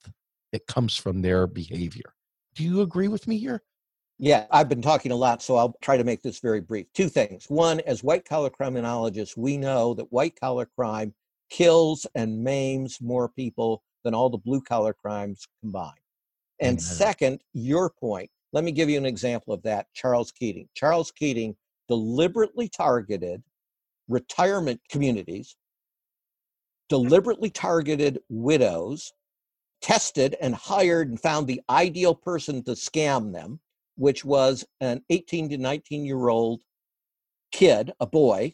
[0.52, 2.14] that comes from their behavior.
[2.56, 3.62] Do you agree with me here?
[4.20, 6.88] Yeah, I've been talking a lot, so I'll try to make this very brief.
[6.94, 7.46] Two things.
[7.50, 11.14] One, as white collar criminologists, we know that white collar crime
[11.52, 15.94] kills and maims more people than all the blue collar crimes combined.
[16.60, 16.80] And Amen.
[16.80, 18.32] second, your point.
[18.54, 20.68] Let me give you an example of that Charles Keating.
[20.74, 21.56] Charles Keating
[21.88, 23.44] deliberately targeted
[24.08, 25.56] retirement communities,
[26.90, 29.14] deliberately targeted widows,
[29.82, 33.60] tested and hired and found the ideal person to scam them
[33.98, 36.62] which was an 18 to 19 year old
[37.52, 38.54] kid, a boy,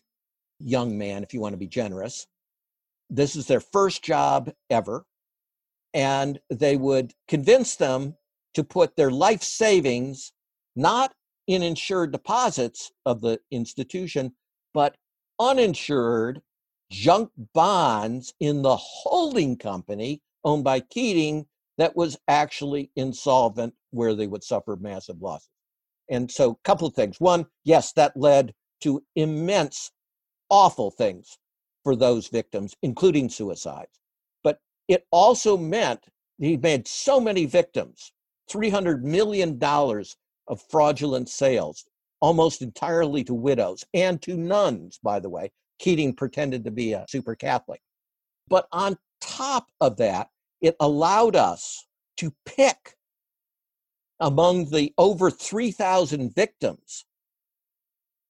[0.59, 2.27] young man, if you want to be generous.
[3.09, 5.05] This is their first job ever.
[5.93, 8.15] And they would convince them
[8.55, 10.31] to put their life savings
[10.75, 11.13] not
[11.47, 14.33] in insured deposits of the institution,
[14.73, 14.95] but
[15.39, 16.41] uninsured
[16.91, 21.45] junk bonds in the holding company owned by Keating
[21.77, 25.49] that was actually insolvent where they would suffer massive losses.
[26.09, 27.19] And so, a couple of things.
[27.19, 29.91] One, yes, that led to immense,
[30.49, 31.37] awful things
[31.83, 33.99] for those victims, including suicides.
[34.43, 36.05] But it also meant
[36.37, 38.11] he made so many victims
[38.51, 39.57] $300 million
[40.47, 41.85] of fraudulent sales,
[42.21, 45.51] almost entirely to widows and to nuns, by the way.
[45.79, 47.81] Keating pretended to be a super Catholic.
[48.47, 50.29] But on top of that,
[50.61, 51.85] it allowed us
[52.17, 52.95] to pick
[54.19, 57.05] among the over 3,000 victims,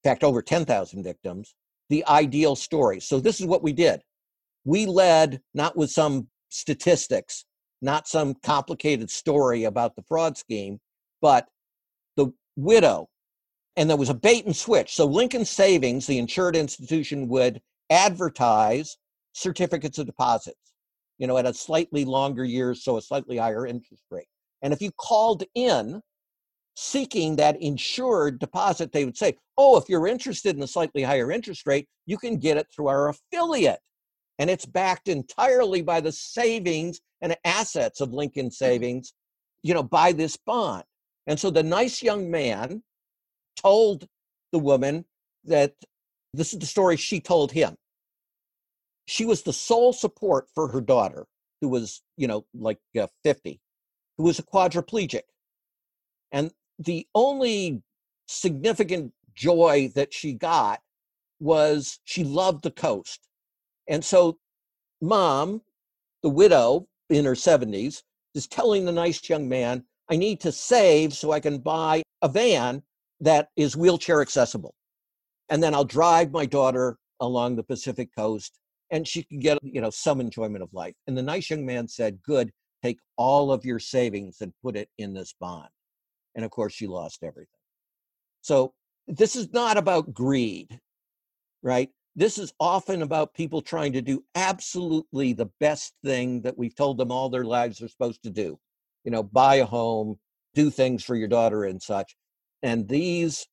[0.03, 1.53] in fact, over 10,000 victims,
[1.89, 2.99] the ideal story.
[2.99, 4.01] So this is what we did.
[4.65, 7.45] We led not with some statistics,
[7.81, 10.79] not some complicated story about the fraud scheme,
[11.21, 11.47] but
[12.55, 13.09] widow.
[13.75, 14.93] And there was a bait and switch.
[14.93, 18.97] So Lincoln Savings, the insured institution, would advertise
[19.33, 20.73] certificates of deposits,
[21.17, 24.27] you know, at a slightly longer year, so a slightly higher interest rate.
[24.61, 26.01] And if you called in
[26.75, 31.31] seeking that insured deposit, they would say, Oh, if you're interested in a slightly higher
[31.31, 33.79] interest rate, you can get it through our affiliate.
[34.39, 39.13] And it's backed entirely by the savings and assets of Lincoln Savings,
[39.61, 40.83] you know, by this bond.
[41.27, 42.83] And so the nice young man
[43.55, 44.07] told
[44.51, 45.05] the woman
[45.45, 45.73] that
[46.33, 47.75] this is the story she told him.
[49.05, 51.25] She was the sole support for her daughter,
[51.61, 53.59] who was, you know, like uh, 50,
[54.17, 55.23] who was a quadriplegic.
[56.31, 57.83] And the only
[58.27, 60.81] significant joy that she got
[61.39, 63.27] was she loved the coast.
[63.87, 64.37] And so,
[65.01, 65.61] mom,
[66.21, 71.11] the widow in her 70s, is telling the nice young man, I need to save
[71.15, 72.83] so I can buy a van
[73.21, 74.75] that is wheelchair accessible.
[75.49, 78.59] And then I'll drive my daughter along the Pacific coast
[78.91, 80.93] and she can get, you know, some enjoyment of life.
[81.07, 82.51] And the nice young man said, Good,
[82.83, 85.69] take all of your savings and put it in this bond.
[86.35, 87.47] And of course, she lost everything.
[88.41, 88.75] So
[89.07, 90.79] this is not about greed,
[91.63, 91.89] right?
[92.15, 96.99] This is often about people trying to do absolutely the best thing that we've told
[96.99, 98.59] them all their lives they're supposed to do.
[99.03, 100.17] You know, buy a home,
[100.53, 102.15] do things for your daughter and such.
[102.61, 103.47] And these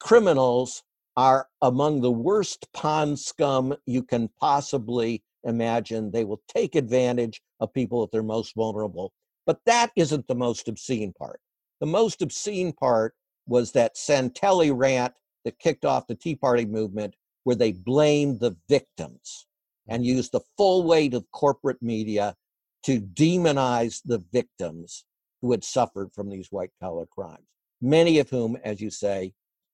[0.00, 0.82] criminals
[1.16, 6.10] are among the worst pond scum you can possibly imagine.
[6.10, 9.12] They will take advantage of people at their most vulnerable.
[9.46, 11.40] But that isn't the most obscene part.
[11.80, 13.14] The most obscene part
[13.46, 15.12] was that Santelli rant
[15.44, 19.46] that kicked off the Tea Party movement, where they blamed the victims
[19.86, 22.34] and used the full weight of corporate media
[22.84, 25.04] to demonize the victims
[25.42, 27.46] who had suffered from these white collar crimes,
[27.80, 29.32] many of whom, as you say,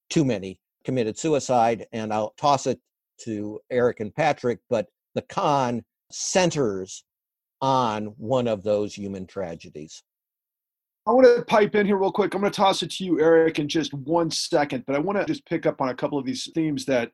[0.09, 1.87] too many, committed suicide.
[1.93, 2.81] And I'll toss it
[3.23, 7.05] to Eric and Patrick, but the con centers
[7.61, 10.03] on one of those human tragedies.
[11.07, 12.35] I want to pipe in here real quick.
[12.35, 15.19] I'm going to toss it to you, Eric, in just one second, but I want
[15.19, 17.11] to just pick up on a couple of these themes that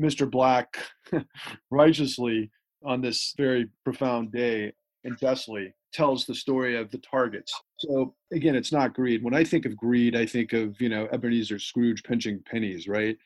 [0.00, 0.30] Mr.
[0.30, 0.78] Black
[1.70, 2.50] righteously
[2.84, 4.72] on this very profound day
[5.04, 7.52] and justly tells the story of the targets.
[7.78, 9.24] So again, it's not greed.
[9.24, 13.16] When I think of greed, I think of, you know, Ebenezer Scrooge pinching pennies, right?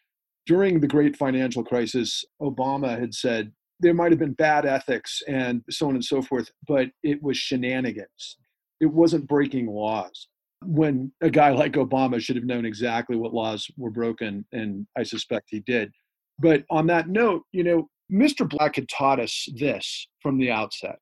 [0.47, 5.63] During the great financial crisis, Obama had said there might have been bad ethics and
[5.69, 8.37] so on and so forth, but it was shenanigans
[8.81, 10.29] it wasn't breaking laws
[10.63, 15.03] when a guy like Obama should have known exactly what laws were broken, and I
[15.03, 15.91] suspect he did.
[16.39, 18.49] But on that note, you know, Mr.
[18.49, 20.99] Black had taught us this from the outset.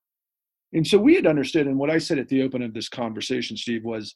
[0.73, 3.57] And so we had understood, and what I said at the open of this conversation,
[3.57, 4.15] Steve, was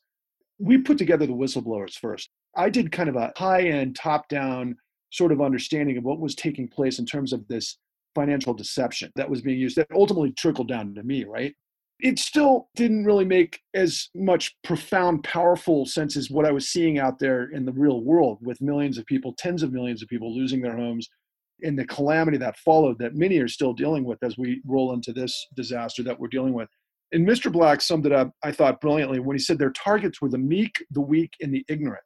[0.59, 2.31] we put together the whistleblowers first.
[2.57, 4.77] I did kind of a high end, top down
[5.11, 7.79] sort of understanding of what was taking place in terms of this
[8.15, 11.55] financial deception that was being used that ultimately trickled down to me, right?
[12.01, 16.99] it still didn't really make as much profound, powerful sense as what I was seeing
[16.99, 20.35] out there in the real world with millions of people, tens of millions of people
[20.35, 21.09] losing their homes
[21.63, 25.13] and the calamity that followed that many are still dealing with as we roll into
[25.13, 26.69] this disaster that we're dealing with.
[27.13, 27.53] And Mr.
[27.53, 30.85] Black summed it up, I thought, brilliantly when he said their targets were the meek,
[30.91, 32.03] the weak, and the ignorant.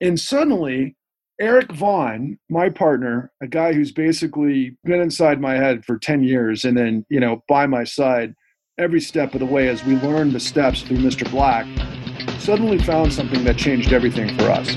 [0.00, 0.96] And suddenly,
[1.40, 6.64] Eric Vaughn, my partner, a guy who's basically been inside my head for 10 years
[6.64, 8.34] and then, you know, by my side,
[8.78, 11.28] every step of the way as we learned the steps through Mr.
[11.30, 11.66] Black,
[12.40, 14.76] suddenly found something that changed everything for us.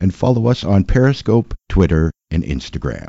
[0.00, 3.08] and follow us on Periscope, Twitter, and Instagram.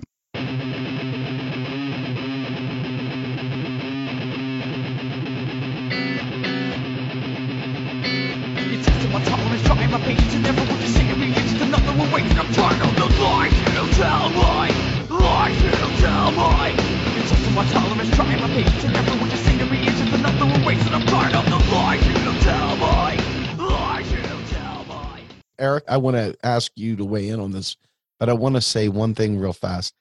[25.59, 27.75] Eric, I want to ask you to weigh in on this,
[28.19, 29.93] but I want to say one thing real fast.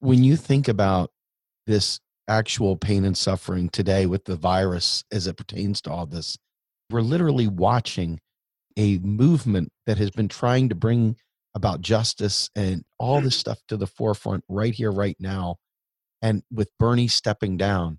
[0.00, 1.10] When you think about
[1.66, 6.38] this actual pain and suffering today with the virus as it pertains to all this,
[6.90, 8.20] we're literally watching
[8.76, 11.16] a movement that has been trying to bring
[11.54, 15.56] about justice and all this stuff to the forefront right here, right now.
[16.22, 17.98] And with Bernie stepping down,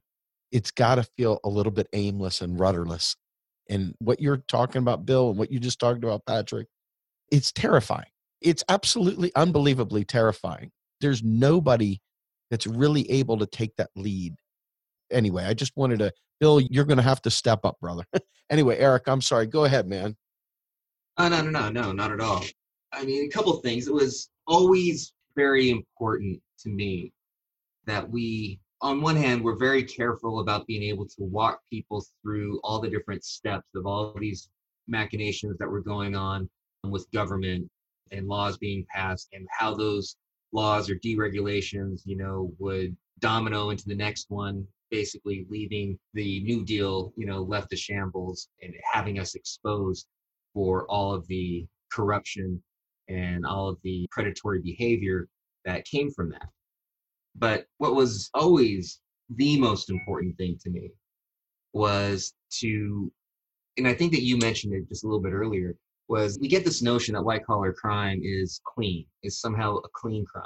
[0.51, 3.15] it's got to feel a little bit aimless and rudderless.
[3.69, 6.67] And what you're talking about, Bill, and what you just talked about, Patrick,
[7.31, 8.09] it's terrifying.
[8.41, 10.71] It's absolutely unbelievably terrifying.
[11.01, 12.01] There's nobody
[12.51, 14.35] that's really able to take that lead.
[15.11, 18.03] Anyway, I just wanted to, Bill, you're going to have to step up, brother.
[18.49, 19.47] anyway, Eric, I'm sorry.
[19.47, 20.15] Go ahead, man.
[21.17, 22.43] Oh, no, no, no, no, not at all.
[22.91, 23.87] I mean, a couple things.
[23.87, 27.11] It was always very important to me
[27.85, 32.59] that we, on one hand, we're very careful about being able to walk people through
[32.63, 34.49] all the different steps of all these
[34.87, 36.49] machinations that were going on
[36.83, 37.69] with government
[38.11, 40.15] and laws being passed and how those
[40.51, 46.63] laws or deregulations, you know, would domino into the next one, basically leaving the New
[46.63, 50.05] Deal, you know, left to shambles and having us exposed
[50.53, 52.61] for all of the corruption
[53.09, 55.27] and all of the predatory behavior
[55.65, 56.47] that came from that.
[57.35, 60.91] But what was always the most important thing to me
[61.73, 63.11] was to,
[63.77, 65.75] and I think that you mentioned it just a little bit earlier,
[66.09, 70.25] was we get this notion that white collar crime is clean, is somehow a clean
[70.25, 70.45] crime.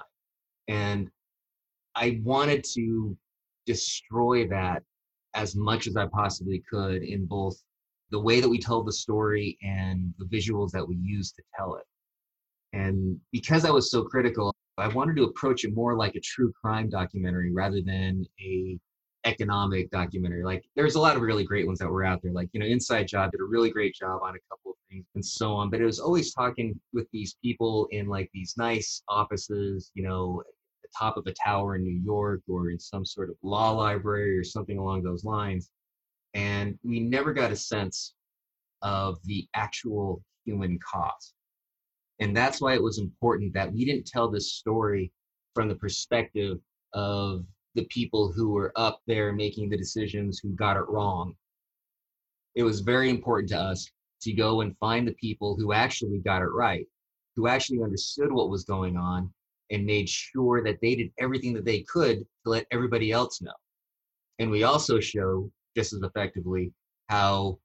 [0.67, 1.09] And
[1.95, 3.17] I wanted to
[3.65, 4.83] destroy that
[5.33, 7.61] as much as I possibly could in both
[8.11, 11.75] the way that we tell the story and the visuals that we use to tell
[11.75, 11.85] it.
[12.73, 16.53] And because I was so critical, I wanted to approach it more like a true
[16.61, 18.77] crime documentary rather than a
[19.25, 20.43] economic documentary.
[20.43, 22.31] Like there's a lot of really great ones that were out there.
[22.31, 25.25] Like, you know, Inside Job did a really great job on a couple of and
[25.25, 25.69] so on.
[25.69, 30.43] But it was always talking with these people in like these nice offices, you know,
[30.81, 34.37] the top of a tower in New York or in some sort of law library
[34.37, 35.69] or something along those lines.
[36.33, 38.13] And we never got a sense
[38.81, 41.33] of the actual human cost.
[42.19, 45.11] And that's why it was important that we didn't tell this story
[45.53, 46.59] from the perspective
[46.93, 51.35] of the people who were up there making the decisions who got it wrong.
[52.55, 53.87] It was very important to us
[54.21, 56.85] to go and find the people who actually got it right,
[57.35, 59.31] who actually understood what was going on
[59.71, 63.53] and made sure that they did everything that they could to let everybody else know.
[64.39, 66.71] And we also show just as effectively
[67.09, 67.59] how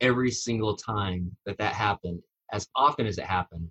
[0.00, 3.68] every single time that that happened, as often as it happened,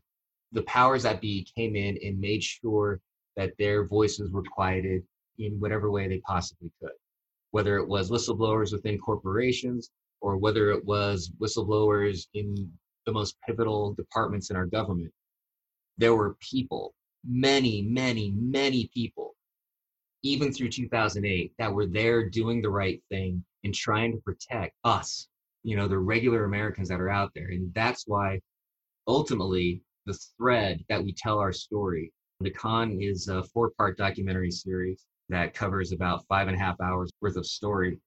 [0.51, 2.99] the powers that be came in and made sure
[3.35, 5.03] that their voices were quieted
[5.37, 6.91] in whatever way they possibly could,
[7.51, 12.71] whether it was whistleblowers within corporations or whether it was whistleblowers in
[13.05, 15.11] the most pivotal departments in our government.
[15.97, 16.93] There were people,
[17.25, 19.35] many, many, many people,
[20.23, 25.27] even through 2008, that were there doing the right thing and trying to protect us,
[25.63, 27.47] you know, the regular Americans that are out there.
[27.47, 28.39] And that's why
[29.07, 32.11] ultimately the thread that we tell our story.
[32.39, 36.79] The Con is a four part documentary series that covers about five and a half
[36.81, 37.99] hours worth of story.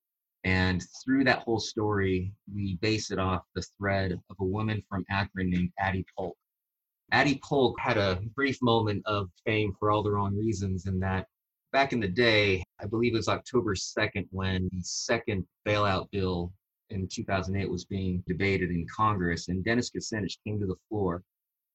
[0.44, 5.04] And through that whole story, we base it off the thread of a woman from
[5.10, 6.36] Akron named Addie Polk.
[7.12, 11.26] Addie Polk had a brief moment of fame for all the wrong reasons in that
[11.72, 16.52] back in the day, I believe it was October 2nd when the second bailout bill
[16.90, 21.22] in 2008 was being debated in Congress, and Dennis Kucinich came to the floor.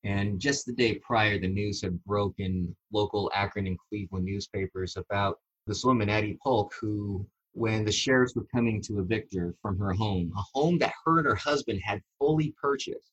[0.04, 5.40] And just the day prior, the news had broken local Akron and Cleveland newspapers about
[5.66, 7.28] this woman, Addie Polk, who,
[7.58, 11.18] when the sheriffs were coming to evict her from her home, a home that her
[11.18, 13.12] and her husband had fully purchased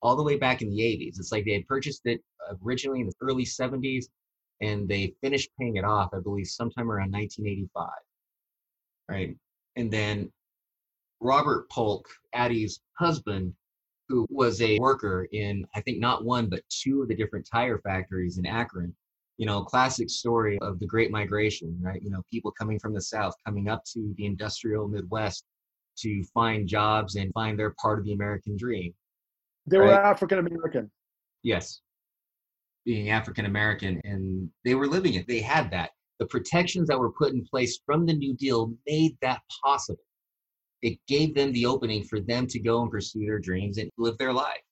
[0.00, 1.18] all the way back in the 80s.
[1.18, 2.22] It's like they had purchased it
[2.64, 4.04] originally in the early 70s
[4.60, 7.88] and they finished paying it off, I believe, sometime around 1985.
[9.08, 9.36] Right.
[9.74, 10.30] And then
[11.18, 13.52] Robert Polk, Addie's husband,
[14.08, 17.78] who was a worker in, I think, not one, but two of the different tire
[17.78, 18.94] factories in Akron.
[19.40, 22.02] You know, classic story of the Great Migration, right?
[22.02, 25.44] You know, people coming from the South, coming up to the industrial Midwest
[26.00, 28.92] to find jobs and find their part of the American dream.
[29.66, 29.88] They were?
[29.90, 30.90] African American.
[31.42, 31.80] Yes.
[32.84, 35.26] Being African American, and they were living it.
[35.26, 35.92] They had that.
[36.18, 40.04] The protections that were put in place from the New Deal made that possible
[40.82, 44.16] it gave them the opening for them to go and pursue their dreams and live
[44.18, 44.62] their life.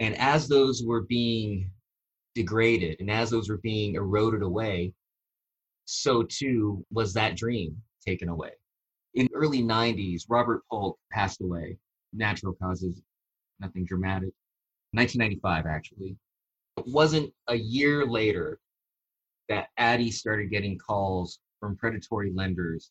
[0.00, 1.70] And as those were being
[2.34, 4.92] degraded and as those were being eroded away,
[5.84, 7.76] so too was that dream
[8.06, 8.52] taken away.
[9.14, 11.76] In the early 90s, Robert Polk passed away,
[12.12, 13.02] natural causes,
[13.60, 14.32] nothing dramatic.
[14.92, 16.16] 1995, actually.
[16.78, 18.58] It wasn't a year later
[19.48, 22.90] that Addie started getting calls from predatory lenders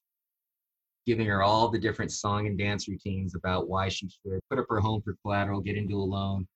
[1.05, 4.65] giving her all the different song and dance routines about why she should put up
[4.69, 6.47] her home for collateral, get into a loan,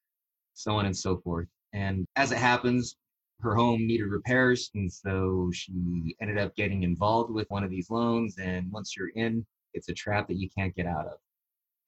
[0.54, 1.48] so on and so forth.
[1.76, 2.95] And as it happens,
[3.41, 4.71] her home needed repairs.
[4.76, 8.38] And so she ended up getting involved with one of these loans.
[8.38, 11.17] And once you're in, it's a trap that you can't get out of.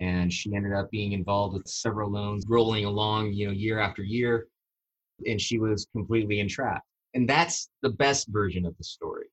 [0.02, 4.04] And she ended up being involved with several loans rolling along, you know, year after
[4.04, 4.48] year.
[5.26, 6.86] And she was completely entrapped.
[7.14, 9.28] And that's the best version of the story.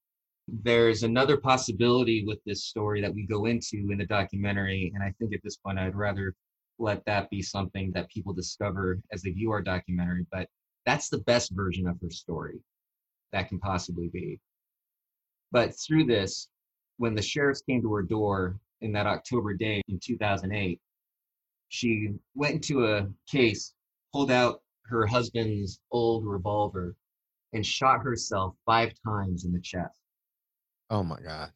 [0.47, 4.93] There's another possibility with this story that we go into in the documentary.
[4.95, 6.33] And I think at this point, I'd rather
[6.79, 10.27] let that be something that people discover as they view our documentary.
[10.31, 10.49] But
[10.87, 12.61] that's the best version of her story
[13.33, 14.41] that can possibly be.
[15.53, 16.49] But through this,
[16.99, 20.81] when the sheriffs came to her door in that October day in 2008,
[21.69, 23.75] she went into a case,
[24.13, 26.95] pulled out her husband's old revolver,
[27.53, 30.01] and shot herself five times in the chest.
[30.91, 31.51] Oh my God.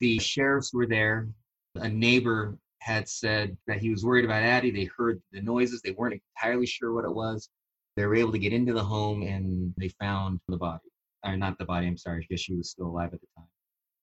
[0.00, 1.28] The sheriffs were there.
[1.76, 4.70] A neighbor had said that he was worried about Addie.
[4.70, 5.82] They heard the noises.
[5.82, 7.48] They weren't entirely sure what it was.
[7.96, 10.88] They were able to get into the home and they found the body.
[11.24, 13.48] Or not the body, I'm sorry, because she was still alive at the time.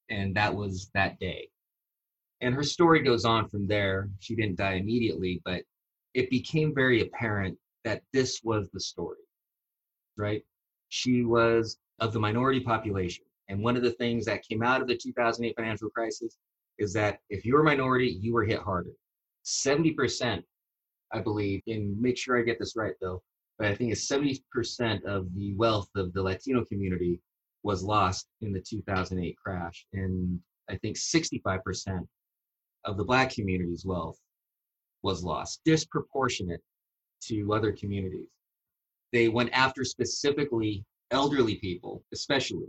[0.09, 1.47] And that was that day.
[2.41, 4.09] And her story goes on from there.
[4.19, 5.63] She didn't die immediately, but
[6.13, 9.23] it became very apparent that this was the story,
[10.17, 10.43] right?
[10.89, 13.23] She was of the minority population.
[13.47, 16.35] And one of the things that came out of the 2008 financial crisis
[16.79, 18.91] is that if you were a minority, you were hit harder.
[19.45, 20.41] 70%,
[21.11, 23.21] I believe, and make sure I get this right though,
[23.57, 27.19] but I think it's 70% of the wealth of the Latino community
[27.63, 29.85] was lost in the 2008 crash.
[29.93, 32.05] And I think 65%
[32.85, 34.17] of the black community's wealth
[35.01, 36.61] was lost, disproportionate
[37.27, 38.27] to other communities.
[39.11, 42.67] They went after specifically elderly people, especially.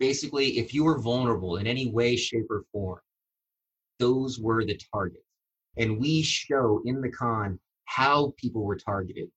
[0.00, 2.98] Basically, if you were vulnerable in any way, shape, or form,
[3.98, 5.24] those were the targets.
[5.76, 9.28] And we show in the con how people were targeted,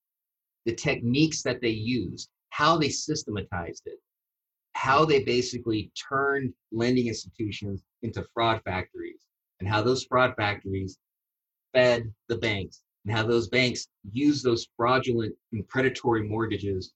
[0.66, 4.00] the techniques that they used, how they systematized it,
[4.74, 9.26] how they basically turned lending institutions into fraud factories,
[9.60, 10.98] and how those fraud factories
[11.74, 16.94] fed the banks, and how those banks used those fraudulent and predatory mortgages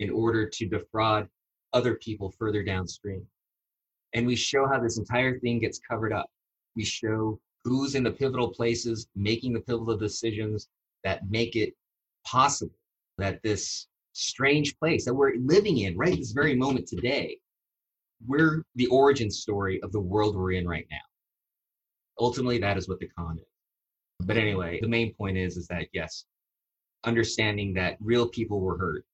[0.00, 1.28] in order to defraud
[1.72, 3.26] other people further downstream.
[4.14, 6.26] And we show how this entire thing gets covered up
[6.76, 10.68] we show who's in the pivotal places making the pivotal decisions
[11.04, 11.74] that make it
[12.26, 12.74] possible
[13.18, 17.36] that this strange place that we're living in right this very moment today
[18.26, 20.98] we're the origin story of the world we're in right now.
[22.20, 24.26] Ultimately that is what the con is.
[24.26, 26.24] But anyway the main point is is that yes
[27.04, 29.04] understanding that real people were hurt.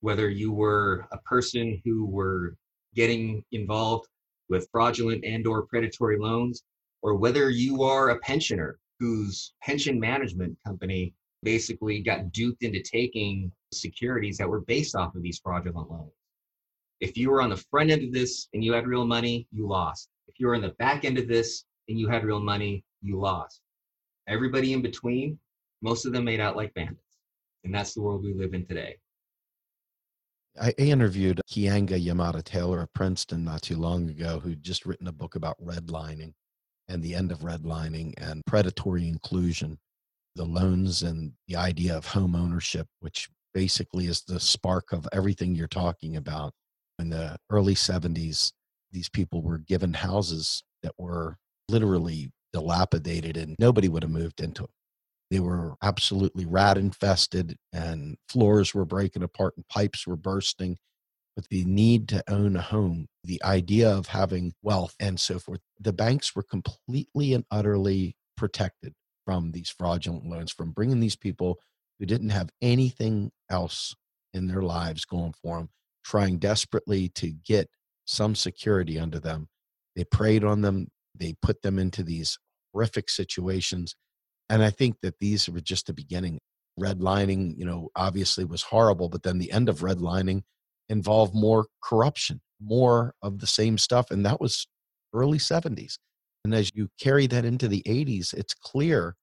[0.00, 2.56] Whether you were a person who were
[2.94, 4.08] getting involved
[4.48, 6.62] with fraudulent and or predatory loans
[7.02, 13.52] or whether you are a pensioner whose pension management company basically got duped into taking
[13.72, 16.12] securities that were based off of these fraudulent loans.
[17.00, 19.68] If you were on the front end of this and you had real money, you
[19.68, 20.08] lost.
[20.28, 23.20] If you were on the back end of this and you had real money, you
[23.20, 23.60] lost.
[24.26, 25.38] Everybody in between,
[25.82, 27.00] most of them made out like bandits.
[27.64, 28.96] And that's the world we live in today.
[30.60, 35.12] I interviewed Keeanga Yamahtta Taylor of Princeton not too long ago, who'd just written a
[35.12, 36.32] book about redlining
[36.88, 39.78] and the end of redlining and predatory inclusion,
[40.34, 45.54] the loans and the idea of home ownership, which basically is the spark of everything
[45.54, 46.52] you're talking about.
[46.98, 48.52] In the early 70s,
[48.92, 51.36] these people were given houses that were
[51.68, 54.70] literally dilapidated and nobody would have moved into them.
[55.30, 60.78] They were absolutely rat infested, and floors were breaking apart, and pipes were bursting.
[61.34, 65.60] But the need to own a home, the idea of having wealth, and so forth,
[65.78, 68.94] the banks were completely and utterly protected
[69.26, 71.58] from these fraudulent loans, from bringing these people
[71.98, 73.94] who didn't have anything else
[74.32, 75.68] in their lives going for them,
[76.04, 77.68] trying desperately to get
[78.06, 79.48] some security under them.
[79.94, 82.38] They preyed on them, they put them into these
[82.72, 83.94] horrific situations
[84.48, 86.38] and I think that these were just the beginning.
[86.78, 90.42] Redlining, you know, obviously was horrible, but then the end of redlining
[90.88, 94.10] involved more corruption, more of the same stuff.
[94.10, 94.66] And that was
[95.14, 95.94] early 70s.
[96.44, 99.16] And as you carry that into the 80s, it's clear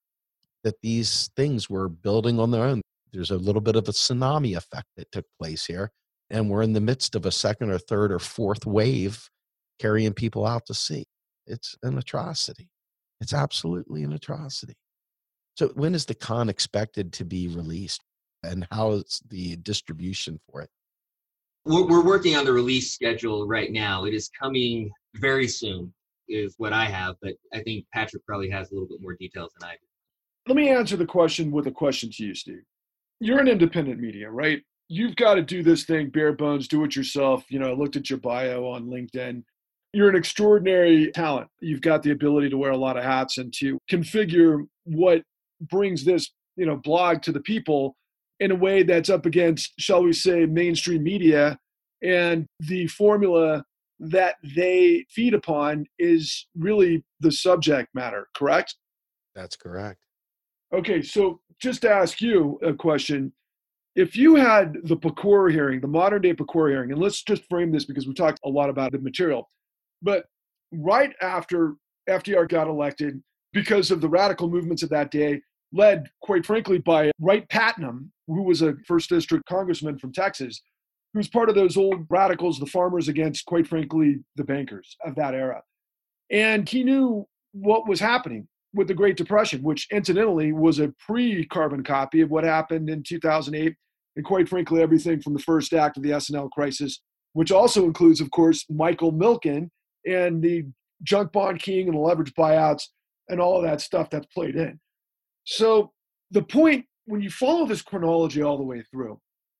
[0.63, 2.81] that these things were building on their own.
[3.11, 5.91] There's a little bit of a tsunami effect that took place here.
[6.29, 9.29] And we're in the midst of a second or third or fourth wave
[9.79, 11.05] carrying people out to sea.
[11.45, 12.69] It's an atrocity.
[13.21, 14.73] It's absolutely an atrocity.
[15.55, 18.01] So when is the con expected to be released
[18.43, 20.69] and how is the distribution for it?
[21.65, 24.05] We're, we're working on the release schedule right now.
[24.05, 25.93] It is coming very soon.
[26.27, 29.51] is what I have, but I think Patrick probably has a little bit more details
[29.59, 29.87] than I do.
[30.47, 32.63] Let me answer the question with a question to you, Steve.
[33.19, 34.61] You're an independent media, right?
[34.89, 37.45] You've got to do this thing bare bones, do it yourself.
[37.49, 39.43] You know, I looked at your bio on LinkedIn.
[39.93, 41.47] You're an extraordinary talent.
[41.61, 45.21] You've got the ability to wear a lot of hats and to configure what
[45.69, 47.95] brings this, you know, blog to the people
[48.39, 51.57] in a way that's up against, shall we say, mainstream media
[52.03, 53.63] and the formula
[53.99, 58.75] that they feed upon is really the subject matter, correct?
[59.35, 59.99] That's correct.
[60.73, 63.31] Okay, so just to ask you a question.
[63.95, 67.71] If you had the Pecora hearing, the modern day Pecora hearing, and let's just frame
[67.71, 69.47] this because we talked a lot about the material,
[70.01, 70.25] but
[70.71, 71.75] right after
[72.09, 73.21] FDR got elected,
[73.53, 75.39] because of the radical movements of that day,
[75.73, 80.61] led, quite frankly, by Wright Patman, who was a first district congressman from Texas,
[81.13, 85.33] who's part of those old radicals, the farmers against, quite frankly, the bankers of that
[85.33, 85.61] era.
[86.31, 91.45] And he knew what was happening with the Great Depression, which incidentally was a pre
[91.45, 93.75] carbon copy of what happened in 2008,
[94.15, 97.01] and quite frankly, everything from the first act of the S&L crisis,
[97.33, 99.69] which also includes, of course, Michael Milken
[100.05, 100.65] and the
[101.03, 102.87] junk bond king and the leverage buyouts
[103.29, 104.79] and all of that stuff that's played in.
[105.45, 105.91] So
[106.31, 109.19] the point, when you follow this chronology all the way through,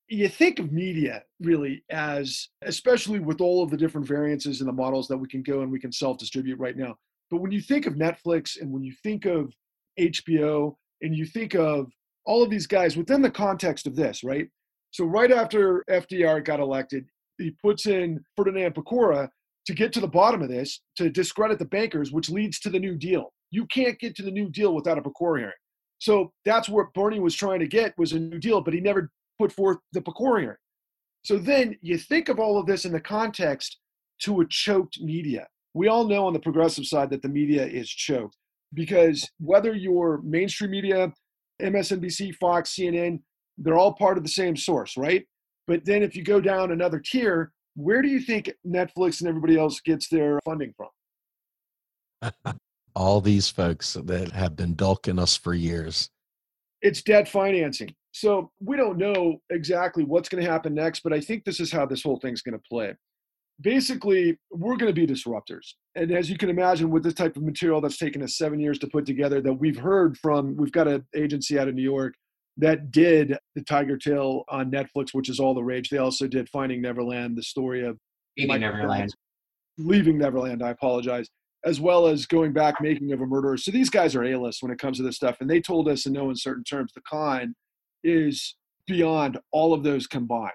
[0.10, 4.74] you think of media really as, especially with all of the different variances and the
[4.74, 6.96] models that we can go and we can self distribute right now.
[7.32, 9.54] But when you think of Netflix and when you think of
[10.00, 11.92] HBO and you think of
[12.26, 14.48] all of these guys within the context of this, right?
[14.92, 17.06] So right after FDR got elected,
[17.38, 19.30] he puts in Ferdinand Pecora
[19.66, 22.80] to get to the bottom of this, to discredit the bankers, which leads to the
[22.80, 23.34] New Deal.
[23.50, 25.54] You can't get to the New Deal without a Pecora hearing.
[26.04, 29.10] So that's what Bernie was trying to get was a New Deal, but he never
[29.40, 30.58] put forth the Pecora hearing.
[31.24, 33.78] So then you think of all of this in the context
[34.24, 35.48] to a choked media.
[35.74, 38.36] We all know on the progressive side that the media is choked
[38.74, 41.14] because whether you're mainstream media,
[41.62, 43.22] MSNBC, Fox, CNN,
[43.58, 45.26] they're all part of the same source, right?
[45.68, 49.58] But then if you go down another tier, where do you think Netflix and everybody
[49.58, 50.90] else gets their funding from?
[52.96, 56.10] all these folks that have been dulking us for years.
[56.82, 57.94] It's debt financing.
[58.12, 61.72] So we don't know exactly what's going to happen next, but I think this is
[61.72, 62.94] how this whole thing's going to play.
[63.62, 65.74] Basically, we're going to be disruptors.
[65.96, 68.78] And as you can imagine, with this type of material that's taken us seven years
[68.80, 72.14] to put together, that we've heard from, we've got an agency out of New York
[72.58, 75.90] that did the Tiger Tail on Netflix, which is all the rage.
[75.90, 77.98] They also did Finding Neverland, the story of
[78.38, 79.16] Leaving Neverland.
[79.78, 81.28] Leaving Neverland, I apologize,
[81.66, 83.58] as well as going back, making of a murderer.
[83.58, 85.38] So these guys are A-list when it comes to this stuff.
[85.40, 87.56] And they told us in no uncertain terms, the con
[88.04, 88.56] is
[88.86, 90.52] beyond all of those combined.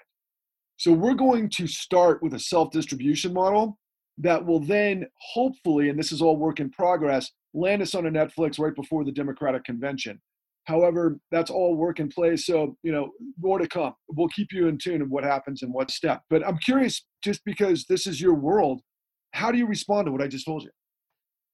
[0.77, 3.79] So we're going to start with a self-distribution model
[4.19, 8.11] that will then hopefully, and this is all work in progress, land us on a
[8.11, 10.21] Netflix right before the Democratic convention.
[10.65, 12.45] However, that's all work in place.
[12.45, 13.95] So, you know, more to come.
[14.09, 16.23] We'll keep you in tune of what happens and what step.
[16.29, 18.83] But I'm curious, just because this is your world,
[19.33, 20.71] how do you respond to what I just told you?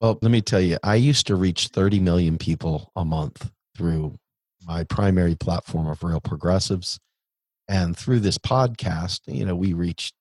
[0.01, 4.19] Well, let me tell you, I used to reach 30 million people a month through
[4.67, 6.99] my primary platform of Real Progressives.
[7.69, 10.13] And through this podcast, you know, we reach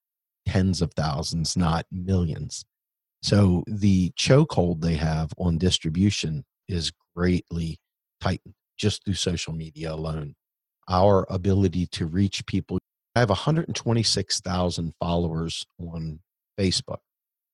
[0.47, 2.63] tens of thousands, not millions.
[3.21, 7.77] So the chokehold they have on distribution is greatly
[8.21, 10.35] tightened just through social media alone.
[10.89, 12.79] Our ability to reach people.
[13.15, 16.19] I have 126,000 followers on
[16.59, 16.99] Facebook,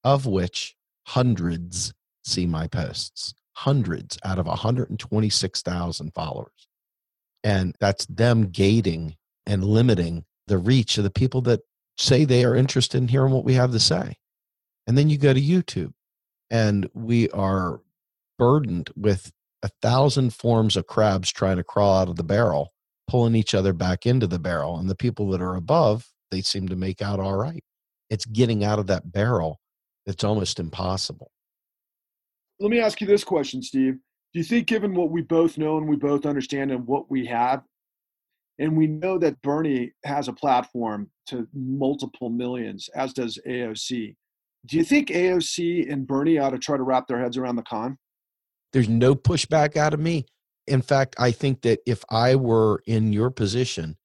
[0.03, 0.75] of which
[1.07, 1.93] hundreds
[2.29, 3.33] see my posts.
[3.57, 6.67] Hundreds out of 126,000 followers.
[7.43, 9.15] And that's them gating
[9.45, 11.61] and limiting the reach of the people that
[11.97, 14.15] say they are interested in hearing what we have to say.
[14.87, 15.91] And then you go to YouTube,
[16.49, 17.81] and we are
[18.37, 22.73] burdened with a thousand forms of crabs trying to crawl out of the barrel,
[23.07, 24.77] pulling each other back into the barrel.
[24.77, 27.63] And the people that are above, they seem to make out all right.
[28.09, 29.59] It's getting out of that barrel
[30.05, 31.31] that's almost impossible.
[32.59, 33.97] Let me ask you this question, Steve.
[34.33, 37.25] Do you think, given what we both know and we both understand and what we
[37.25, 37.63] have,
[38.59, 44.15] and we know that Bernie has a platform to multiple millions, as does AOC,
[44.65, 47.63] do you think AOC and Bernie ought to try to wrap their heads around the
[47.63, 47.97] con?
[48.73, 50.25] There's no pushback out of me.
[50.67, 53.95] In fact, I think that if I were in your position,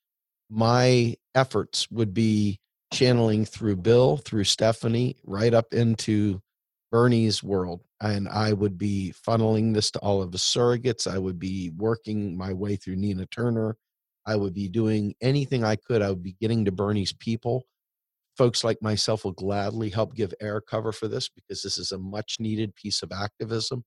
[0.48, 2.60] my efforts would be
[2.92, 6.40] channeling through Bill, through Stephanie, right up into
[6.94, 7.82] Bernie's world.
[8.00, 11.12] And I would be funneling this to all of the surrogates.
[11.12, 13.76] I would be working my way through Nina Turner.
[14.26, 16.02] I would be doing anything I could.
[16.02, 17.66] I would be getting to Bernie's people
[18.36, 21.98] folks like myself will gladly help give air cover for this because this is a
[21.98, 23.84] much needed piece of activism.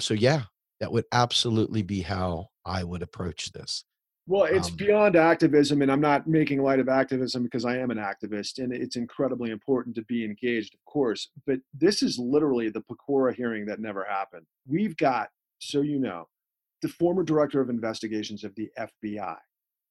[0.00, 0.42] So, yeah,
[0.80, 3.84] that would absolutely be how I would approach this.
[4.26, 7.90] Well, it's Um, beyond activism, and I'm not making light of activism because I am
[7.90, 11.30] an activist, and it's incredibly important to be engaged, of course.
[11.46, 14.46] But this is literally the Pecora hearing that never happened.
[14.66, 16.28] We've got, so you know,
[16.80, 19.36] the former director of investigations of the FBI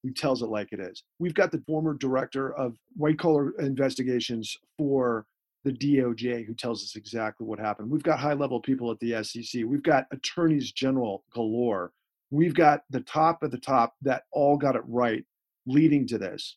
[0.02, 1.04] who tells it like it is.
[1.18, 5.26] We've got the former director of white collar investigations for
[5.64, 7.90] the DOJ who tells us exactly what happened.
[7.90, 9.64] We've got high level people at the SEC.
[9.64, 11.92] We've got attorneys general galore
[12.30, 15.24] we've got the top of the top that all got it right
[15.66, 16.56] leading to this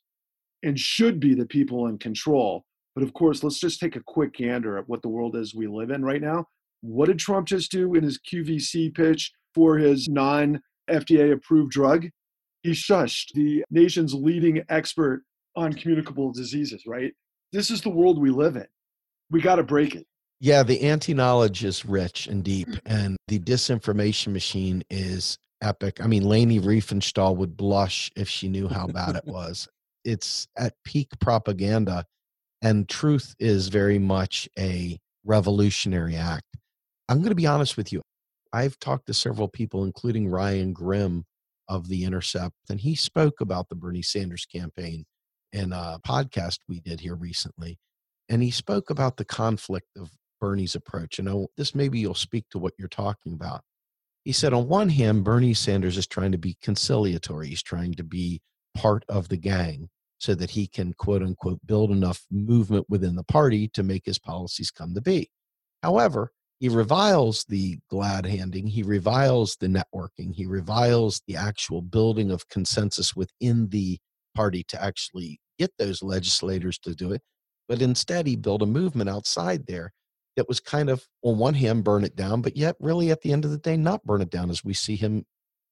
[0.64, 2.66] and should be the people in control.
[2.96, 5.68] But of course, let's just take a quick gander at what the world is we
[5.68, 6.46] live in right now.
[6.82, 12.08] What did Trump just do in his QVC pitch for his non FDA approved drug?
[12.64, 15.24] He shushed the nation's leading expert
[15.56, 17.14] on communicable diseases, right?
[17.54, 18.68] This is the world we live in.
[19.30, 20.06] We got to break it.
[20.40, 22.80] Yeah, the anti knowledge is rich and deep, mm.
[22.86, 26.02] and the disinformation machine is epic.
[26.02, 29.68] I mean, Leni Riefenstahl would blush if she knew how bad it was.
[30.04, 32.06] It's at peak propaganda,
[32.62, 36.46] and truth is very much a revolutionary act.
[37.10, 38.02] I'm going to be honest with you.
[38.54, 41.26] I've talked to several people, including Ryan Grim
[41.68, 45.06] of The Intercept, and he spoke about the Bernie Sanders campaign
[45.52, 47.78] in a podcast we did here recently.
[48.30, 51.20] And he spoke about the conflict of Bernie's approach.
[51.20, 53.62] And oh, this maybe you'll speak to what you're talking about.
[54.28, 57.48] He said, on one hand, Bernie Sanders is trying to be conciliatory.
[57.48, 58.42] He's trying to be
[58.76, 63.24] part of the gang so that he can, quote unquote, build enough movement within the
[63.24, 65.30] party to make his policies come to be.
[65.82, 72.30] However, he reviles the glad handing, he reviles the networking, he reviles the actual building
[72.30, 73.98] of consensus within the
[74.36, 77.22] party to actually get those legislators to do it.
[77.70, 79.94] But instead, he built a movement outside there
[80.38, 83.34] that was kind of on one hand burn it down, but yet really at the
[83.34, 85.26] end of the day not burn it down as we see him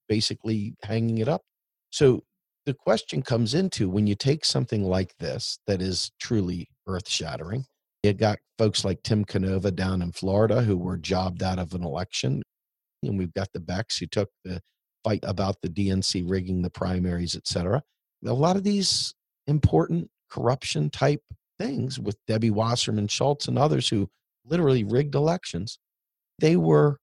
[0.09, 1.43] basically hanging it up.
[1.91, 2.23] So
[2.65, 7.65] the question comes into when you take something like this that is truly earth shattering.
[8.03, 11.83] You got folks like Tim Canova down in Florida who were jobbed out of an
[11.83, 12.41] election.
[13.03, 14.61] And we've got the Becks who took the
[15.03, 17.83] fight about the DNC rigging the primaries, et cetera.
[18.25, 19.13] A lot of these
[19.45, 21.21] important corruption type
[21.59, 24.09] things with Debbie Wasserman Schultz and others who
[24.47, 25.79] literally rigged elections,
[26.39, 26.97] they were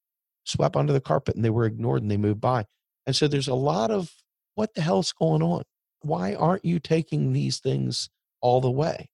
[0.45, 2.65] swept under the carpet and they were ignored and they moved by.
[3.07, 4.11] And so there's a lot of
[4.55, 5.63] what the hell's going on?
[6.01, 8.09] Why aren't you taking these things
[8.41, 9.09] all the way?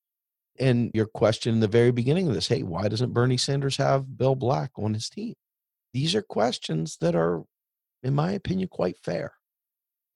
[0.59, 4.19] And your question in the very beginning of this hey, why doesn't Bernie Sanders have
[4.19, 5.35] Bill Black on his team?
[5.93, 7.45] These are questions that are,
[8.03, 9.35] in my opinion, quite fair.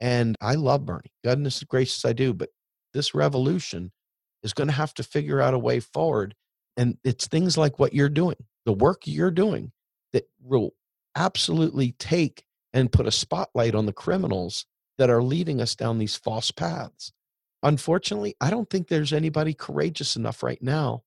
[0.01, 1.13] And I love Bernie.
[1.25, 2.35] Goodness gracious, I do.
[2.35, 2.49] But
[2.93, 3.93] this revolution
[4.43, 6.35] is going to have to figure out a way forward
[6.77, 9.73] and it's things like what you're doing, the work you're doing
[10.13, 10.71] that will
[11.17, 14.67] absolutely take and put a spotlight on the criminals
[14.99, 17.13] that are leading us down these false paths.
[17.63, 21.03] Unfortunately, I don't think there's anybody courageous enough right now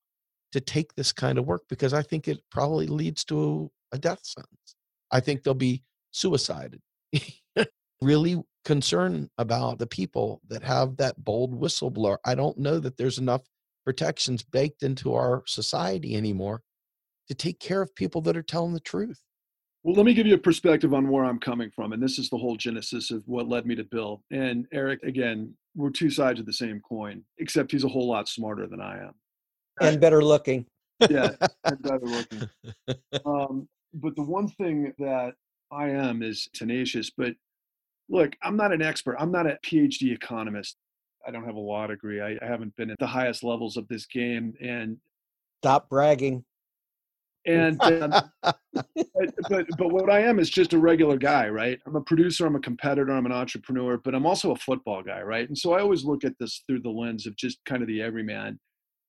[0.52, 4.20] to take this kind of work because I think it probably leads to a death
[4.22, 4.76] sentence.
[5.10, 6.80] I think they'll be suicided.
[8.00, 12.18] really concerned about the people that have that bold whistleblower.
[12.24, 13.42] I don't know that there's enough
[13.86, 16.60] protections baked into our society anymore
[17.28, 19.22] to take care of people that are telling the truth.
[19.84, 21.92] Well, let me give you a perspective on where I'm coming from.
[21.92, 24.24] And this is the whole genesis of what led me to Bill.
[24.32, 28.28] And Eric, again, we're two sides of the same coin, except he's a whole lot
[28.28, 29.12] smarter than I am.
[29.80, 30.66] And better looking.
[31.08, 31.30] yeah,
[31.64, 32.50] and better looking.
[33.24, 35.34] Um, but the one thing that
[35.70, 37.10] I am is tenacious.
[37.10, 37.34] But
[38.08, 40.76] look, I'm not an expert, I'm not a PhD economist.
[41.26, 42.20] I don't have a law degree.
[42.20, 44.54] I, I haven't been at the highest levels of this game.
[44.60, 44.98] And
[45.62, 46.44] stop bragging.
[47.46, 48.10] And um,
[48.42, 51.78] but, but but what I am is just a regular guy, right?
[51.86, 55.22] I'm a producer, I'm a competitor, I'm an entrepreneur, but I'm also a football guy,
[55.22, 55.46] right?
[55.46, 58.02] And so I always look at this through the lens of just kind of the
[58.02, 58.58] everyman.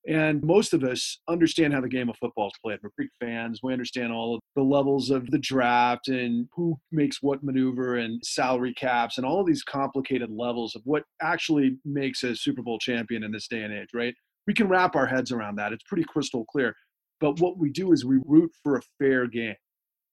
[0.08, 2.78] And most of us understand how the game of football is played.
[2.82, 3.60] We're big fans.
[3.62, 8.18] We understand all of the levels of the draft and who makes what maneuver and
[8.24, 13.22] salary caps and all these complicated levels of what actually makes a Super Bowl champion
[13.22, 14.14] in this day and age, right?
[14.46, 15.74] We can wrap our heads around that.
[15.74, 16.74] It's pretty crystal clear.
[17.20, 19.56] But what we do is we root for a fair game.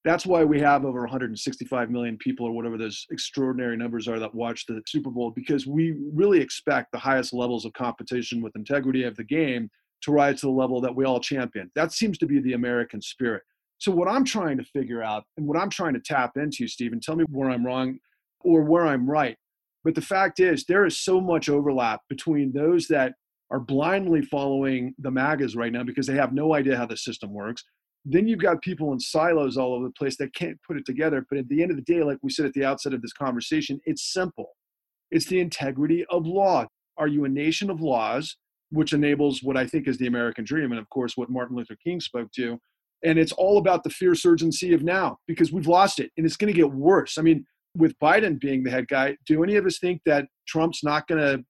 [0.03, 4.35] That's why we have over 165 million people, or whatever those extraordinary numbers are, that
[4.35, 9.03] watch the Super Bowl, because we really expect the highest levels of competition with integrity
[9.03, 9.69] of the game
[10.01, 11.71] to rise to the level that we all champion.
[11.75, 13.43] That seems to be the American spirit.
[13.77, 16.99] So, what I'm trying to figure out and what I'm trying to tap into, Stephen,
[16.99, 17.99] tell me where I'm wrong
[18.41, 19.37] or where I'm right.
[19.83, 23.13] But the fact is, there is so much overlap between those that
[23.51, 27.31] are blindly following the MAGAs right now because they have no idea how the system
[27.31, 27.63] works.
[28.03, 31.25] Then you've got people in silos all over the place that can't put it together.
[31.29, 33.13] But at the end of the day, like we said at the outset of this
[33.13, 34.51] conversation, it's simple.
[35.11, 36.67] It's the integrity of law.
[36.97, 38.37] Are you a nation of laws,
[38.71, 41.77] which enables what I think is the American dream, and of course what Martin Luther
[41.83, 42.59] King spoke to?
[43.03, 46.37] And it's all about the fierce urgency of now because we've lost it and it's
[46.37, 47.17] going to get worse.
[47.17, 47.45] I mean,
[47.75, 51.21] with Biden being the head guy, do any of us think that Trump's not going
[51.21, 51.43] to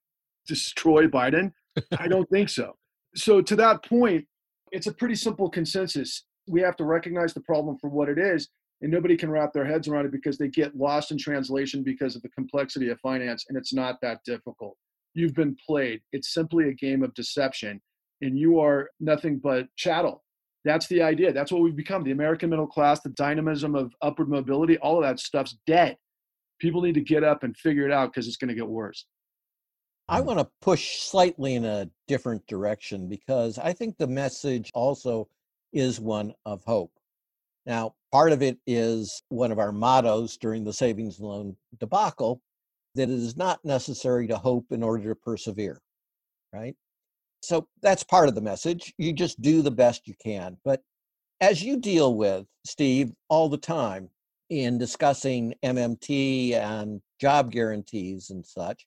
[0.46, 1.52] destroy Biden?
[1.98, 2.74] I don't think so.
[3.14, 4.26] So, to that point,
[4.72, 6.24] it's a pretty simple consensus.
[6.48, 8.48] We have to recognize the problem for what it is,
[8.82, 12.16] and nobody can wrap their heads around it because they get lost in translation because
[12.16, 14.76] of the complexity of finance, and it's not that difficult.
[15.16, 16.02] You've been played.
[16.12, 17.80] It's simply a game of deception,
[18.20, 20.22] and you are nothing but chattel.
[20.66, 21.32] That's the idea.
[21.32, 22.04] That's what we've become.
[22.04, 25.96] The American middle class, the dynamism of upward mobility, all of that stuff's dead.
[26.58, 29.06] People need to get up and figure it out because it's going to get worse.
[30.06, 35.28] I want to push slightly in a different direction because I think the message also
[35.72, 36.92] is one of hope.
[37.64, 42.42] Now, part of it is one of our mottos during the savings loan debacle
[42.96, 45.80] that it is not necessary to hope in order to persevere,
[46.52, 46.74] right?
[47.42, 48.92] So that's part of the message.
[48.98, 50.56] You just do the best you can.
[50.64, 50.82] But
[51.40, 54.08] as you deal with, Steve, all the time
[54.50, 58.86] in discussing MMT and job guarantees and such,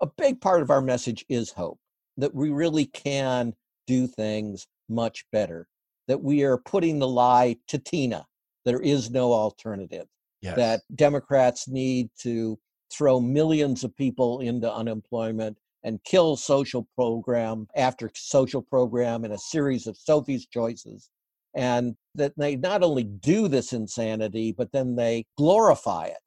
[0.00, 1.78] a big part of our message is hope
[2.18, 3.54] that we really can
[3.86, 5.66] do things much better,
[6.08, 8.26] that we are putting the lie to TINA.
[8.64, 10.06] There is no alternative.
[10.42, 10.56] Yes.
[10.56, 12.58] That Democrats need to
[12.92, 19.38] throw millions of people into unemployment and kill social program after social program in a
[19.38, 21.10] series of Sophie's choices.
[21.54, 26.18] And that they not only do this insanity, but then they glorify it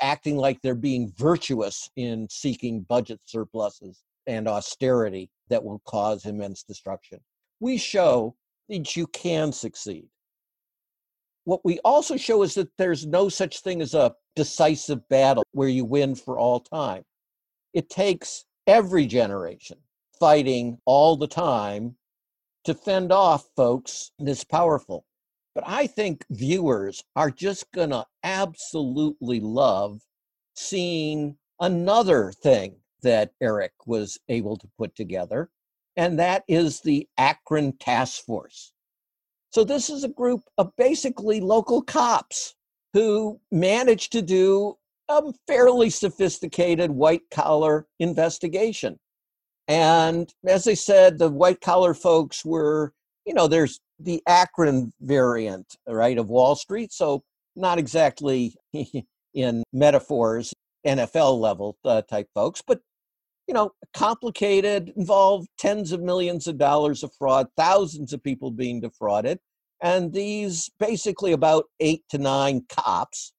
[0.00, 6.62] acting like they're being virtuous in seeking budget surpluses and austerity that will cause immense
[6.62, 7.20] destruction.
[7.60, 8.36] We show
[8.68, 10.08] that you can succeed.
[11.44, 15.68] What we also show is that there's no such thing as a decisive battle where
[15.68, 17.02] you win for all time.
[17.74, 19.78] It takes every generation
[20.20, 21.96] fighting all the time
[22.62, 25.04] to fend off folks this powerful.
[25.56, 30.02] But I think viewers are just going to absolutely love
[30.54, 35.50] seeing another thing that Eric was able to put together,
[35.96, 38.72] and that is the Akron Task Force.
[39.50, 42.54] So, this is a group of basically local cops
[42.92, 44.76] who managed to do
[45.08, 48.98] a fairly sophisticated white collar investigation.
[49.66, 52.92] And as I said, the white collar folks were,
[53.26, 56.92] you know, there's the Akron variant, right, of Wall Street.
[56.92, 57.22] So
[57.56, 58.54] not exactly
[59.34, 60.54] in metaphors,
[60.86, 62.80] NFL level uh, type folks, but
[63.46, 68.78] you know, complicated, involved tens of millions of dollars of fraud, thousands of people being
[68.78, 69.38] defrauded,
[69.82, 73.32] and these basically about eight to nine cops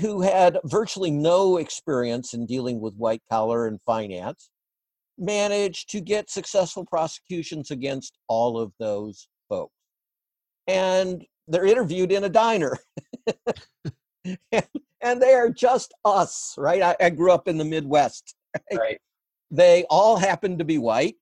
[0.00, 4.50] who had virtually no experience in dealing with white collar and finance
[5.18, 9.72] managed to get successful prosecutions against all of those folks
[10.66, 12.76] and they're interviewed in a diner.
[15.00, 16.82] and, they are just us, right?
[16.82, 18.34] I, I grew up in the Midwest.
[18.54, 18.78] Right?
[18.78, 18.98] right.
[19.50, 21.14] They all happen to be white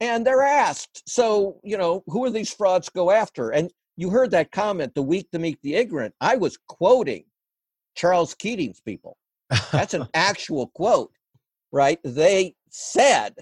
[0.00, 3.50] and they're asked, so, you know, who are these frauds go after?
[3.50, 6.14] And you heard that comment, the weak to meet the ignorant.
[6.20, 7.24] I was quoting
[7.94, 9.16] Charles Keating's people.
[9.72, 11.12] That's an actual quote,
[11.72, 11.98] right?
[12.04, 13.34] They said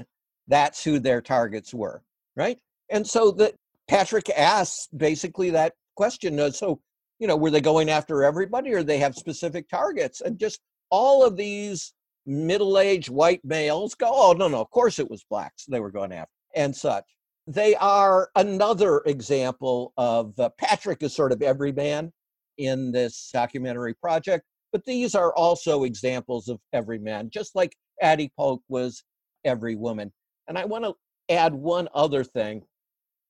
[0.49, 2.03] that's who their targets were,
[2.37, 2.59] right?
[2.91, 3.55] And so the,
[3.89, 6.53] Patrick asks basically that question.
[6.53, 6.81] So,
[7.19, 10.21] you know, were they going after everybody or they have specific targets?
[10.21, 11.93] And just all of these
[12.27, 15.91] middle aged white males go, oh, no, no, of course it was blacks they were
[15.91, 17.05] going after and such.
[17.47, 22.13] They are another example of uh, Patrick is sort of every man
[22.57, 28.33] in this documentary project, but these are also examples of every man, just like Addie
[28.37, 29.05] Polk was
[29.45, 30.13] every woman.
[30.49, 30.95] And I want to
[31.29, 32.63] add one other thing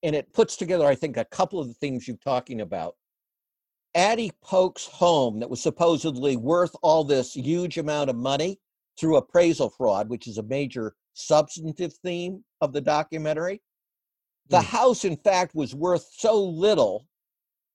[0.05, 2.95] and it puts together, I think, a couple of the things you're talking about.
[3.95, 8.59] Addie Polk's home that was supposedly worth all this huge amount of money
[9.01, 13.63] through appraisal fraud, which is a major substantive theme of the documentary.
[14.49, 14.65] The mm.
[14.65, 17.07] house, in fact, was worth so little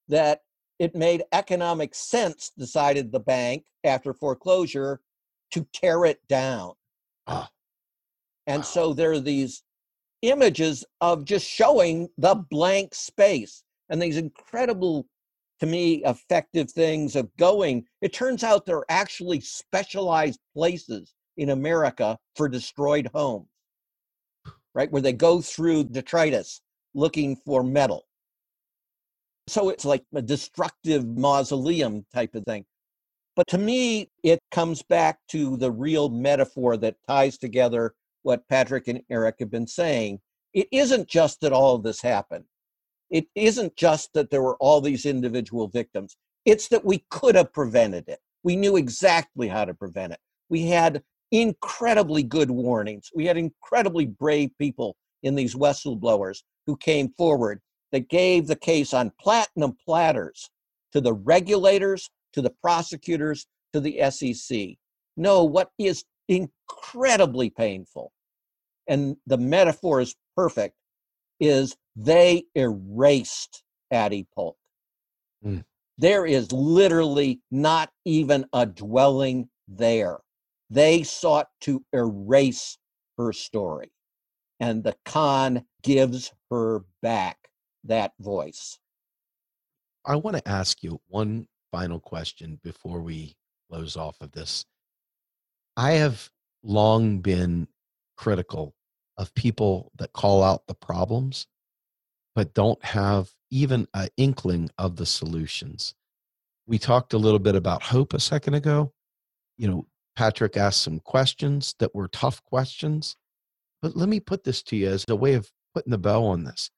[0.07, 0.41] that
[0.79, 5.01] it made economic sense, decided the bank after foreclosure,
[5.51, 6.73] to tear it down.
[7.27, 7.49] Ah.
[8.47, 8.65] And wow.
[8.65, 9.63] so there are these
[10.21, 15.07] images of just showing the blank space and these incredible
[15.59, 21.49] to me effective things of going it turns out there are actually specialized places in
[21.49, 23.47] america for destroyed homes
[24.79, 24.91] right?
[24.93, 26.61] Where they go through detritus
[26.93, 28.05] looking for metal.
[29.49, 32.63] So it's like a destructive mausoleum type of thing.
[33.35, 38.87] But to me, it comes back to the real metaphor that ties together what Patrick
[38.87, 40.21] and Eric have been saying.
[40.53, 42.45] It isn't just that all of this happened.
[43.09, 46.15] It isn't just that there were all these individual victims.
[46.45, 48.19] It's that we could have prevented it.
[48.43, 50.19] We knew exactly how to prevent it.
[50.49, 53.09] We had incredibly good warnings.
[53.15, 57.61] We had incredibly brave people in these whistleblowers who came forward
[57.91, 60.49] that gave the case on platinum platters
[60.93, 64.75] to the regulators, to the prosecutors, to the SEC.
[65.17, 68.11] No, what is incredibly painful,
[68.87, 70.75] and the metaphor is perfect,
[71.39, 74.55] is they erased Addie Polk.
[75.45, 75.63] Mm.
[75.97, 80.19] There is literally not even a dwelling there.
[80.69, 82.77] They sought to erase
[83.17, 83.91] her story,
[84.59, 87.37] and the con gives her back
[87.83, 88.79] that voice.
[90.05, 93.35] I want to ask you one final question before we
[93.69, 94.65] close off of this.
[95.77, 96.29] I have
[96.63, 97.67] long been
[98.17, 98.75] critical
[99.17, 101.47] of people that call out the problems
[102.35, 105.95] but don't have even an inkling of the solutions.
[106.67, 108.93] We talked a little bit about hope a second ago.
[109.57, 109.87] You know,
[110.19, 113.15] Patrick asked some questions that were tough questions.
[113.81, 116.43] But let me put this to you as a way of putting the bow on
[116.43, 116.69] this.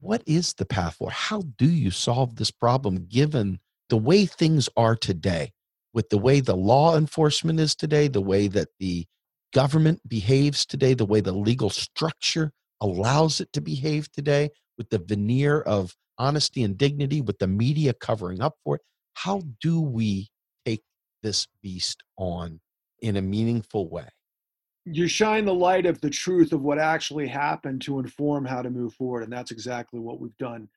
[0.00, 1.12] What is the path forward?
[1.12, 3.60] How do you solve this problem given
[3.90, 5.52] the way things are today,
[5.92, 9.04] with the way the law enforcement is today, the way that the
[9.52, 12.50] government behaves today, the way the legal structure
[12.80, 14.48] allows it to behave today,
[14.78, 18.82] with the veneer of honesty and dignity, with the media covering up for it?
[19.12, 20.30] How do we
[21.24, 22.60] this beast on
[23.00, 24.06] in a meaningful way?
[24.84, 28.70] You shine the light of the truth of what actually happened to inform how to
[28.70, 29.24] move forward.
[29.24, 30.68] And that's exactly what we've done.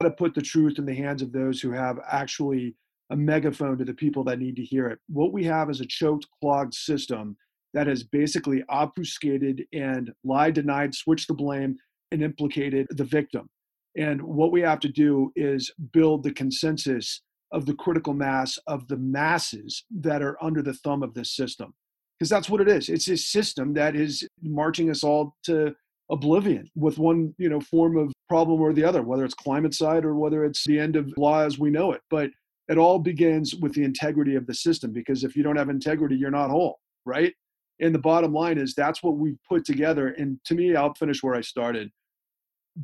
[0.00, 2.74] How to put the truth in the hands of those who have actually
[3.10, 4.98] a megaphone to the people that need to hear it.
[5.08, 7.36] What we have is a choked, clogged system
[7.74, 11.76] that has basically obfuscated and lied, denied, switched the blame,
[12.10, 13.48] and implicated the victim.
[13.96, 17.20] And what we have to do is build the consensus
[17.52, 21.74] of the critical mass of the masses that are under the thumb of this system.
[22.18, 22.88] Because that's what it is.
[22.88, 25.74] It's a system that is marching us all to
[26.10, 30.04] oblivion with one, you know, form of problem or the other, whether it's climate side
[30.04, 32.00] or whether it's the end of law as we know it.
[32.10, 32.30] But
[32.68, 36.16] it all begins with the integrity of the system because if you don't have integrity,
[36.16, 37.34] you're not whole, right?
[37.80, 40.08] And the bottom line is that's what we put together.
[40.08, 41.90] And to me, I'll finish where I started.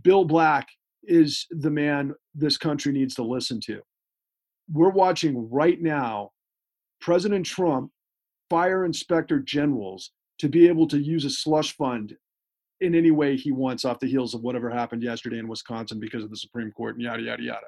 [0.02, 0.68] Bill Black
[1.02, 3.80] is the man this country needs to listen to.
[4.72, 6.30] We're watching right now
[7.00, 7.90] President Trump
[8.50, 12.14] fire inspector generals to be able to use a slush fund
[12.80, 16.24] in any way he wants off the heels of whatever happened yesterday in Wisconsin because
[16.24, 17.66] of the Supreme Court and yada, yada, yada.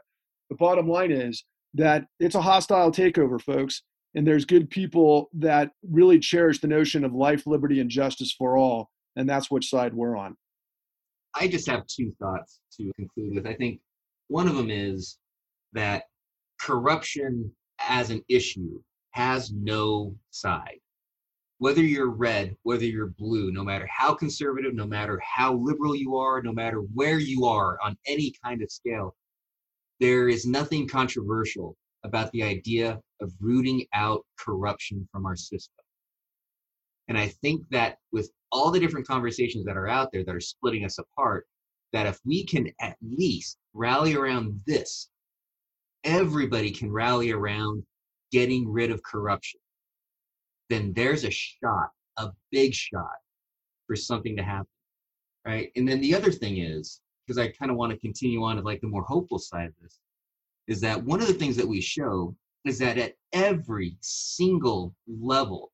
[0.50, 1.44] The bottom line is
[1.74, 3.82] that it's a hostile takeover, folks.
[4.14, 8.56] And there's good people that really cherish the notion of life, liberty, and justice for
[8.56, 8.88] all.
[9.16, 10.36] And that's which side we're on.
[11.34, 13.46] I just have two thoughts to conclude with.
[13.46, 13.80] I think
[14.28, 15.18] one of them is
[15.74, 16.04] that
[16.60, 18.80] corruption as an issue
[19.10, 20.78] has no side.
[21.58, 26.16] Whether you're red, whether you're blue, no matter how conservative, no matter how liberal you
[26.16, 29.16] are, no matter where you are on any kind of scale,
[30.00, 35.82] there is nothing controversial about the idea of rooting out corruption from our system.
[37.08, 40.40] And I think that with all the different conversations that are out there that are
[40.40, 41.46] splitting us apart,
[41.92, 45.08] that if we can at least rally around this,
[46.06, 47.84] everybody can rally around
[48.32, 49.60] getting rid of corruption,
[50.70, 53.16] then there's a shot, a big shot
[53.86, 54.66] for something to happen.
[55.44, 55.70] Right.
[55.76, 58.62] And then the other thing is, because I kind of want to continue on to
[58.62, 59.98] like the more hopeful side of this,
[60.66, 62.34] is that one of the things that we show
[62.64, 65.70] is that at every single level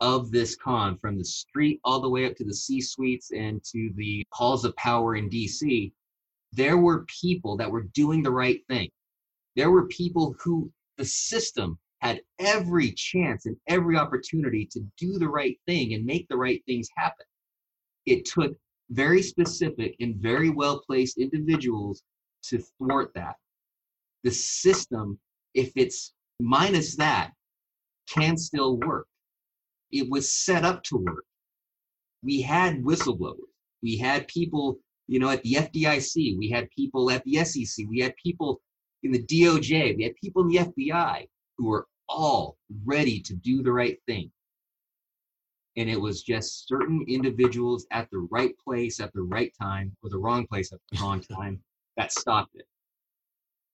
[0.00, 3.62] of this con, from the street all the way up to the C suites and
[3.64, 5.92] to the halls of power in DC,
[6.52, 8.88] there were people that were doing the right thing.
[9.58, 15.28] There were people who the system had every chance and every opportunity to do the
[15.28, 17.26] right thing and make the right things happen.
[18.06, 18.56] It took
[18.90, 22.02] very specific and very well placed individuals
[22.44, 23.36] to thwart that.
[24.24, 25.18] The system,
[25.54, 27.32] if it's minus that,
[28.08, 29.06] can still work
[29.90, 31.24] it was set up to work.
[32.22, 33.36] We had whistleblowers.
[33.82, 36.36] We had people, you know, at the FDIC.
[36.36, 37.86] We had people at the SEC.
[37.88, 38.60] We had people
[39.02, 39.96] in the DOJ.
[39.96, 44.30] We had people in the FBI who were all ready to do the right thing.
[45.76, 50.10] and it was just certain individuals at the right place at the right time or
[50.10, 51.62] the wrong place at the wrong time
[51.96, 52.66] that stopped it.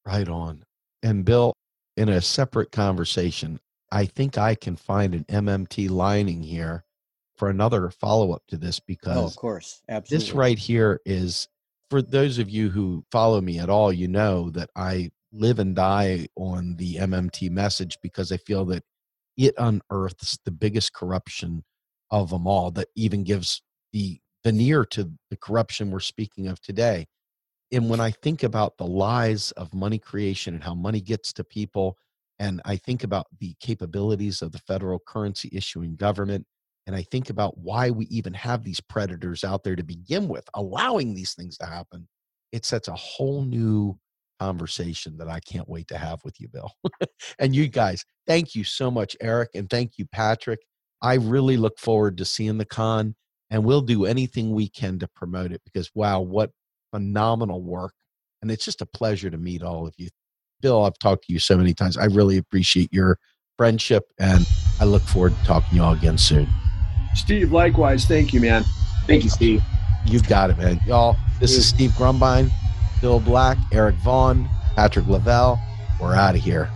[0.07, 0.65] Right on.
[1.03, 1.55] And Bill,
[1.97, 3.61] in a separate conversation,
[3.91, 6.85] I think I can find an MMT lining here
[7.37, 10.27] for another follow up to this because oh, of course, absolutely.
[10.27, 11.49] This right here is
[11.95, 15.77] for those of you who follow me at all, you know that I live and
[15.77, 18.83] die on the MMT message because I feel that
[19.37, 21.63] it unearths the biggest corruption
[22.11, 27.07] of them all that even gives the veneer to the corruption we're speaking of today.
[27.71, 31.45] And when I think about the lies of money creation and how money gets to
[31.45, 31.97] people,
[32.41, 36.45] and I think about the capabilities of the federal currency issuing government,
[36.87, 40.45] and I think about why we even have these predators out there to begin with,
[40.55, 42.09] allowing these things to happen,
[42.53, 43.99] it sets a whole new
[44.39, 46.71] conversation that I can't wait to have with you, Bill.
[47.39, 50.61] and you guys, thank you so much, Eric, and thank you, Patrick.
[51.01, 53.15] I really look forward to seeing the con,
[53.51, 56.51] and we'll do anything we can to promote it because, wow, what
[56.93, 57.95] phenomenal work.
[58.43, 60.09] And it's just a pleasure to meet all of you.
[60.61, 61.97] Bill, I've talked to you so many times.
[61.97, 63.19] I really appreciate your
[63.57, 64.47] friendship, and
[64.81, 66.47] I look forward to talking to you all again soon.
[67.15, 68.05] Steve, likewise.
[68.05, 68.65] Thank you, man.
[69.07, 69.63] Thank you, Steve.
[70.07, 70.81] You've got it, man.
[70.87, 72.51] Y'all, this is Steve Grumbine,
[73.01, 75.59] Bill Black, Eric Vaughn, Patrick Lavelle.
[76.01, 76.71] We're out of here.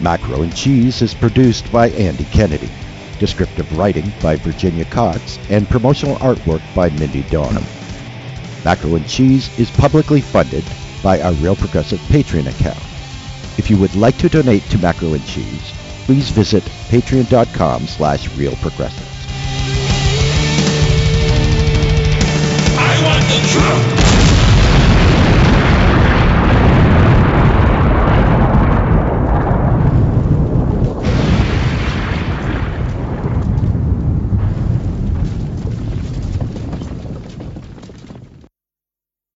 [0.00, 2.70] Macro and Cheese is produced by Andy Kennedy.
[3.18, 7.64] Descriptive writing by Virginia Cox and promotional artwork by Mindy Donham.
[8.64, 10.64] Macro and Cheese is publicly funded
[11.02, 12.87] by our Real Progressive Patreon account.
[13.58, 15.72] If you would like to donate to Macro and Cheese,
[16.06, 19.04] please visit patreon.com slash realprogressives.
[22.78, 24.07] I want the truth.